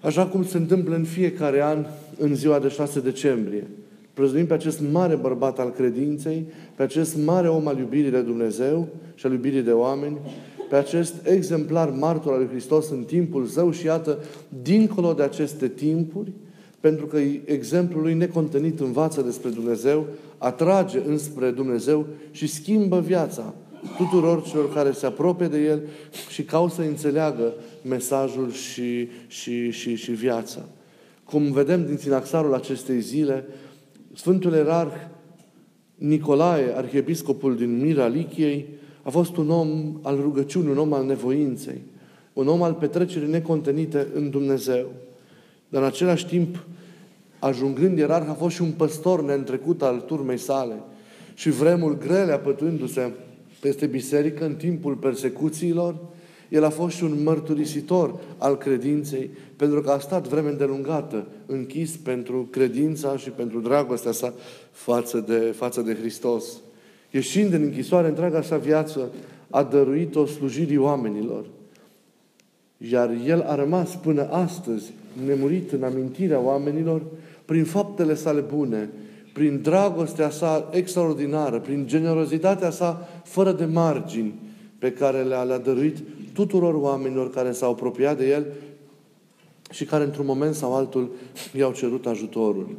așa 0.00 0.26
cum 0.26 0.44
se 0.44 0.56
întâmplă 0.56 0.94
în 0.94 1.04
fiecare 1.04 1.62
an 1.62 1.86
în 2.18 2.34
ziua 2.34 2.58
de 2.58 2.68
6 2.68 3.00
decembrie. 3.00 3.66
Prăzduim 4.14 4.46
pe 4.46 4.54
acest 4.54 4.80
mare 4.92 5.14
bărbat 5.14 5.58
al 5.58 5.70
credinței, 5.70 6.44
pe 6.74 6.82
acest 6.82 7.16
mare 7.16 7.48
om 7.48 7.66
al 7.66 7.78
iubirii 7.78 8.10
de 8.10 8.20
Dumnezeu 8.20 8.88
și 9.14 9.26
al 9.26 9.32
iubirii 9.32 9.62
de 9.62 9.72
oameni, 9.72 10.16
pe 10.70 10.76
acest 10.76 11.14
exemplar 11.26 11.90
martor 11.90 12.32
al 12.32 12.38
lui 12.38 12.48
Hristos 12.48 12.90
în 12.90 13.04
timpul 13.04 13.46
său 13.46 13.70
și 13.70 13.86
iată, 13.86 14.18
dincolo 14.62 15.12
de 15.12 15.22
aceste 15.22 15.68
timpuri, 15.68 16.32
pentru 16.80 17.06
că 17.06 17.18
exemplul 17.44 18.02
lui 18.02 18.14
necontenit 18.14 18.80
învață 18.80 19.22
despre 19.22 19.48
Dumnezeu, 19.48 20.06
atrage 20.38 21.02
înspre 21.06 21.50
Dumnezeu 21.50 22.06
și 22.30 22.46
schimbă 22.46 23.00
viața 23.00 23.54
tuturor 23.96 24.42
celor 24.42 24.72
care 24.72 24.92
se 24.92 25.06
apropie 25.06 25.46
de 25.46 25.58
El 25.58 25.80
și 26.28 26.42
caută 26.42 26.74
să 26.74 26.80
înțeleagă 26.80 27.54
mesajul 27.82 28.50
și, 28.50 29.08
și, 29.26 29.70
și, 29.70 29.94
și 29.94 30.10
viața. 30.10 30.68
Cum 31.24 31.52
vedem 31.52 31.86
din 31.86 31.96
sinaxarul 31.96 32.54
acestei 32.54 33.00
zile, 33.00 33.46
Sfântul 34.14 34.52
Erarh 34.52 34.94
Nicolae, 35.94 36.76
arhiepiscopul 36.76 37.56
din 37.56 37.80
Mira 37.80 38.06
Lichiei, 38.06 38.79
a 39.02 39.10
fost 39.10 39.36
un 39.36 39.50
om 39.50 39.98
al 40.02 40.20
rugăciunii, 40.20 40.70
un 40.70 40.78
om 40.78 40.92
al 40.92 41.04
nevoinței, 41.04 41.80
un 42.32 42.48
om 42.48 42.62
al 42.62 42.72
petrecerii 42.72 43.28
necontenite 43.28 44.06
în 44.14 44.30
Dumnezeu. 44.30 44.86
Dar 45.68 45.82
în 45.82 45.88
același 45.88 46.26
timp, 46.26 46.64
ajungând 47.38 47.98
ierarh, 47.98 48.28
a 48.28 48.32
fost 48.32 48.54
și 48.54 48.62
un 48.62 48.70
păstor 48.70 49.24
neîntrecut 49.24 49.82
al 49.82 50.00
turmei 50.00 50.38
sale. 50.38 50.74
Și 51.34 51.50
vremul 51.50 51.98
grele 51.98 52.32
apătându-se 52.32 53.12
peste 53.60 53.86
biserică 53.86 54.44
în 54.44 54.54
timpul 54.54 54.94
persecuțiilor, 54.94 55.96
el 56.48 56.64
a 56.64 56.70
fost 56.70 56.96
și 56.96 57.04
un 57.04 57.22
mărturisitor 57.22 58.20
al 58.38 58.56
credinței, 58.56 59.30
pentru 59.56 59.80
că 59.80 59.90
a 59.90 59.98
stat 59.98 60.28
vreme 60.28 60.48
îndelungată 60.48 61.26
închis 61.46 61.96
pentru 61.96 62.48
credința 62.50 63.16
și 63.16 63.30
pentru 63.30 63.60
dragostea 63.60 64.12
sa 64.12 64.34
față 64.70 65.24
de, 65.26 65.38
față 65.56 65.80
de 65.80 65.94
Hristos. 65.94 66.44
Ieșind 67.10 67.50
din 67.50 67.62
închisoare, 67.62 68.08
întreaga 68.08 68.42
sa 68.42 68.56
viață 68.56 69.10
a 69.50 69.62
dăruit-o 69.62 70.26
slujirii 70.26 70.76
oamenilor. 70.76 71.44
Iar 72.76 73.10
el 73.26 73.40
a 73.40 73.54
rămas 73.54 73.96
până 73.96 74.28
astăzi 74.28 74.92
nemurit 75.26 75.72
în 75.72 75.82
amintirea 75.82 76.40
oamenilor 76.40 77.02
prin 77.44 77.64
faptele 77.64 78.14
sale 78.14 78.40
bune, 78.40 78.90
prin 79.32 79.62
dragostea 79.62 80.30
sa 80.30 80.68
extraordinară, 80.72 81.58
prin 81.60 81.86
generozitatea 81.86 82.70
sa 82.70 83.08
fără 83.24 83.52
de 83.52 83.64
margini 83.64 84.34
pe 84.78 84.92
care 84.92 85.22
le-a, 85.22 85.42
le 85.42 85.60
dăruit 85.64 85.96
tuturor 86.32 86.74
oamenilor 86.74 87.30
care 87.30 87.52
s-au 87.52 87.70
apropiat 87.70 88.18
de 88.18 88.28
el 88.28 88.46
și 89.70 89.84
care 89.84 90.04
într-un 90.04 90.26
moment 90.26 90.54
sau 90.54 90.74
altul 90.74 91.10
i-au 91.56 91.72
cerut 91.72 92.06
ajutorul. 92.06 92.76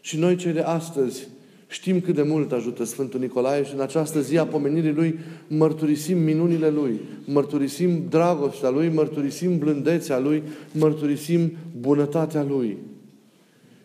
Și 0.00 0.18
noi 0.18 0.36
cei 0.36 0.52
de 0.52 0.60
astăzi 0.60 1.28
știm 1.68 2.00
cât 2.00 2.14
de 2.14 2.22
mult 2.22 2.52
ajută 2.52 2.84
Sfântul 2.84 3.20
Nicolae 3.20 3.64
și 3.64 3.74
în 3.74 3.80
această 3.80 4.20
zi 4.20 4.38
a 4.38 4.46
pomenirii 4.46 4.92
Lui 4.92 5.18
mărturisim 5.48 6.18
minunile 6.18 6.68
Lui, 6.68 7.00
mărturisim 7.24 8.02
dragostea 8.08 8.70
Lui, 8.70 8.88
mărturisim 8.88 9.58
blândețea 9.58 10.18
Lui, 10.18 10.42
mărturisim 10.72 11.52
bunătatea 11.80 12.42
Lui. 12.42 12.76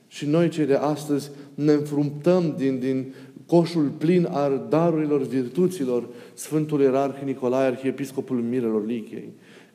Și 0.07 0.25
noi 0.25 0.49
cei 0.49 0.65
de 0.65 0.75
astăzi 0.75 1.31
ne 1.55 1.71
înfruntăm 1.71 2.53
din, 2.57 2.79
din 2.79 3.13
coșul 3.45 3.91
plin 3.97 4.27
al 4.31 4.65
darurilor 4.69 5.21
virtuților 5.21 6.07
Sfântului 6.33 6.85
Ierarh 6.85 7.21
Nicolae, 7.25 7.67
Arhiepiscopul 7.67 8.37
Mirelor 8.37 8.85
Lichei, 8.85 9.29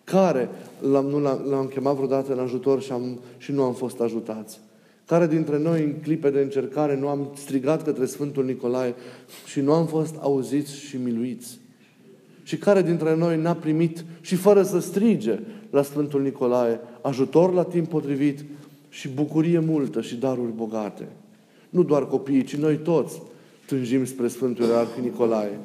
care 0.04 0.48
l-am, 0.90 1.06
nu 1.06 1.18
l-am, 1.50 1.70
chemat 1.74 1.94
vreodată 1.94 2.32
în 2.32 2.38
ajutor 2.38 2.82
și, 2.82 2.92
am, 2.92 3.20
și 3.36 3.52
nu 3.52 3.62
am 3.62 3.74
fost 3.74 4.00
ajutați. 4.00 4.60
Care 5.08 5.26
dintre 5.26 5.58
noi 5.58 5.82
în 5.82 5.92
clipe 6.02 6.30
de 6.30 6.40
încercare 6.40 6.96
nu 6.96 7.08
am 7.08 7.30
strigat 7.36 7.82
către 7.82 8.06
Sfântul 8.06 8.44
Nicolae 8.44 8.94
și 9.46 9.60
nu 9.60 9.72
am 9.72 9.86
fost 9.86 10.14
auziți 10.20 10.76
și 10.80 10.96
miluiți? 10.96 11.58
Și 12.42 12.56
care 12.56 12.82
dintre 12.82 13.16
noi 13.16 13.40
n-a 13.40 13.54
primit 13.54 14.04
și 14.20 14.34
fără 14.34 14.62
să 14.62 14.78
strige 14.78 15.38
la 15.70 15.82
Sfântul 15.82 16.22
Nicolae 16.22 16.80
ajutor 17.00 17.52
la 17.52 17.62
timp 17.62 17.88
potrivit 17.88 18.44
și 18.88 19.08
bucurie 19.08 19.58
multă 19.58 20.00
și 20.00 20.16
daruri 20.16 20.52
bogate? 20.56 21.08
Nu 21.70 21.82
doar 21.82 22.06
copiii, 22.06 22.44
ci 22.44 22.56
noi 22.56 22.76
toți 22.76 23.22
tânjim 23.66 24.04
spre 24.04 24.28
Sfântul 24.28 24.64
Ierarh 24.64 24.98
Nicolae 25.02 25.58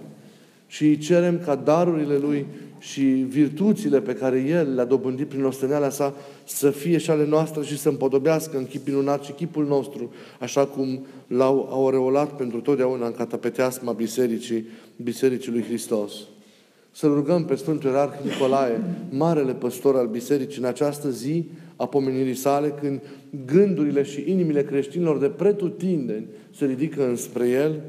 și 0.67 0.86
îi 0.86 0.97
cerem 0.97 1.39
ca 1.45 1.56
darurile 1.56 2.17
Lui 2.17 2.45
și 2.84 3.02
virtuțile 3.30 4.02
pe 4.02 4.13
care 4.13 4.46
El 4.48 4.74
le-a 4.74 4.86
dobândit 4.86 5.28
prin 5.28 5.43
osteneala 5.43 5.89
sa 5.89 6.15
să 6.43 6.69
fie 6.69 6.98
și 6.98 7.10
ale 7.10 7.26
noastre 7.26 7.63
și 7.63 7.78
să 7.78 7.89
împodobească 7.89 8.58
în 8.58 8.65
chip 8.65 8.88
minunat 8.88 9.24
și 9.24 9.32
chipul 9.32 9.65
nostru, 9.65 10.13
așa 10.39 10.65
cum 10.65 11.06
l-au 11.28 11.67
aureolat 11.72 12.36
pentru 12.36 12.60
totdeauna 12.60 13.06
în 13.06 13.12
catapeteasma 13.12 13.91
Bisericii, 13.91 14.67
Bisericii 15.04 15.52
lui 15.52 15.63
Hristos. 15.63 16.13
Să 16.91 17.08
rugăm 17.08 17.46
pe 17.46 17.56
Sfântul 17.56 17.89
Ierarh 17.89 18.17
Nicolae, 18.24 18.82
marele 19.10 19.54
păstor 19.54 19.96
al 19.96 20.08
Bisericii, 20.08 20.62
în 20.62 20.67
această 20.67 21.10
zi 21.10 21.46
a 21.76 21.88
pomenirii 21.88 22.36
sale, 22.36 22.74
când 22.82 23.02
gândurile 23.46 24.04
și 24.04 24.24
inimile 24.26 24.63
creștinilor 24.63 25.17
de 25.17 25.28
pretutindeni 25.28 26.26
se 26.56 26.65
ridică 26.65 27.08
înspre 27.08 27.50
El, 27.50 27.82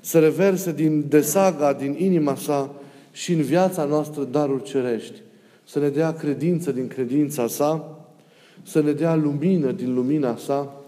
să 0.00 0.18
reverse 0.18 0.72
din 0.72 1.04
desaga, 1.08 1.72
din 1.72 1.96
inima 1.98 2.34
sa 2.34 2.74
și 3.14 3.32
în 3.32 3.42
viața 3.42 3.84
noastră 3.84 4.24
daruri 4.24 4.62
cerești. 4.62 5.20
Să 5.64 5.78
ne 5.78 5.88
dea 5.88 6.12
credință 6.12 6.72
din 6.72 6.88
credința 6.88 7.46
sa, 7.46 7.98
să 8.62 8.80
ne 8.80 8.92
dea 8.92 9.14
lumină 9.14 9.70
din 9.70 9.94
lumina 9.94 10.36
sa, 10.36 10.82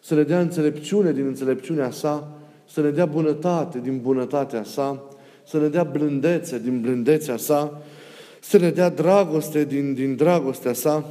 să 0.00 0.14
ne 0.14 0.22
dea 0.22 0.40
înțelepciune 0.40 1.12
din 1.12 1.26
înțelepciunea 1.26 1.90
sa, 1.90 2.28
să 2.68 2.80
ne 2.80 2.90
dea 2.90 3.06
bunătate 3.06 3.80
din 3.82 4.00
bunătatea 4.00 4.64
sa, 4.64 5.02
să 5.46 5.58
ne 5.58 5.68
dea 5.68 5.82
blândețe 5.84 6.58
din 6.58 6.80
blândețea 6.80 7.36
sa, 7.36 7.82
să 8.40 8.58
ne 8.58 8.70
dea 8.70 8.88
dragoste 8.88 9.64
din, 9.64 9.94
din 9.94 10.16
dragostea 10.16 10.72
sa, 10.72 11.04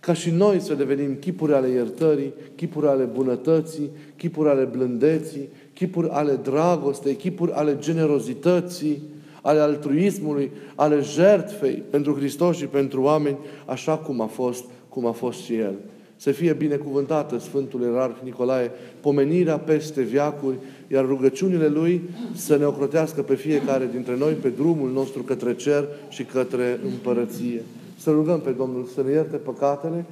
ca 0.00 0.12
și 0.12 0.30
noi 0.30 0.60
să 0.60 0.74
devenim 0.74 1.14
chipuri 1.14 1.52
ale 1.52 1.68
iertării, 1.68 2.32
chipuri 2.54 2.86
ale 2.86 3.04
bunătății, 3.04 3.90
chipuri 4.16 4.48
ale 4.48 4.64
blândeții, 4.64 5.48
chipuri 5.74 6.08
ale 6.08 6.38
dragostei, 6.42 7.14
chipuri 7.14 7.52
ale 7.52 7.76
generozității, 7.78 9.02
ale 9.46 9.60
altruismului, 9.60 10.50
ale 10.74 11.00
jertfei 11.00 11.82
pentru 11.90 12.14
Hristos 12.14 12.56
și 12.56 12.66
pentru 12.66 13.02
oameni, 13.02 13.36
așa 13.64 13.96
cum 13.96 14.20
a 14.20 14.26
fost, 14.26 14.64
cum 14.88 15.06
a 15.06 15.12
fost 15.12 15.38
și 15.38 15.54
El. 15.54 15.74
Să 16.16 16.30
fie 16.30 16.52
binecuvântată 16.52 17.38
Sfântul 17.38 17.80
Ierarh 17.80 18.16
Nicolae, 18.22 18.70
pomenirea 19.00 19.58
peste 19.58 20.02
viacuri, 20.02 20.56
iar 20.88 21.06
rugăciunile 21.06 21.68
Lui 21.68 22.00
să 22.34 22.56
ne 22.56 22.64
ocrotească 22.64 23.22
pe 23.22 23.34
fiecare 23.34 23.88
dintre 23.92 24.16
noi 24.16 24.32
pe 24.32 24.48
drumul 24.48 24.90
nostru 24.90 25.22
către 25.22 25.54
cer 25.54 25.84
și 26.08 26.24
către 26.24 26.80
împărăție. 26.84 27.62
Să 27.98 28.10
rugăm 28.10 28.40
pe 28.40 28.50
Domnul 28.50 28.88
să 28.94 29.02
ne 29.06 29.10
ierte 29.10 29.36
păcatele 29.36 30.04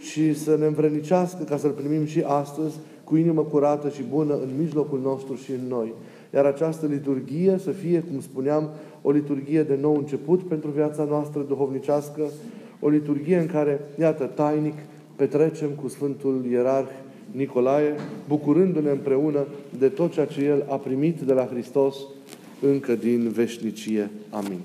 și 0.00 0.34
să 0.34 0.56
ne 0.58 0.66
învrenicească 0.66 1.44
ca 1.44 1.56
să-L 1.56 1.70
primim 1.70 2.06
și 2.06 2.22
astăzi 2.26 2.74
cu 3.04 3.16
inimă 3.16 3.42
curată 3.42 3.88
și 3.88 4.02
bună 4.10 4.34
în 4.34 4.48
mijlocul 4.58 5.00
nostru 5.02 5.34
și 5.34 5.50
în 5.50 5.68
noi. 5.68 5.92
Iar 6.34 6.44
această 6.44 6.86
liturghie 6.86 7.58
să 7.58 7.70
fie, 7.70 8.04
cum 8.10 8.20
spuneam, 8.20 8.70
o 9.02 9.10
liturghie 9.10 9.62
de 9.62 9.78
nou 9.80 9.96
început 9.96 10.42
pentru 10.42 10.70
viața 10.70 11.04
noastră 11.04 11.44
duhovnicească, 11.48 12.22
o 12.80 12.88
liturghie 12.88 13.38
în 13.38 13.46
care, 13.46 13.80
iată, 13.98 14.24
tainic, 14.24 14.74
petrecem 15.16 15.68
cu 15.68 15.88
Sfântul 15.88 16.44
Ierarh 16.50 16.90
Nicolae, 17.30 17.94
bucurându-ne 18.28 18.90
împreună 18.90 19.46
de 19.78 19.88
tot 19.88 20.12
ceea 20.12 20.26
ce 20.26 20.44
El 20.44 20.64
a 20.68 20.76
primit 20.76 21.20
de 21.20 21.32
la 21.32 21.46
Hristos 21.46 21.96
încă 22.60 22.94
din 22.94 23.28
veșnicie. 23.28 24.10
Amin. 24.30 24.58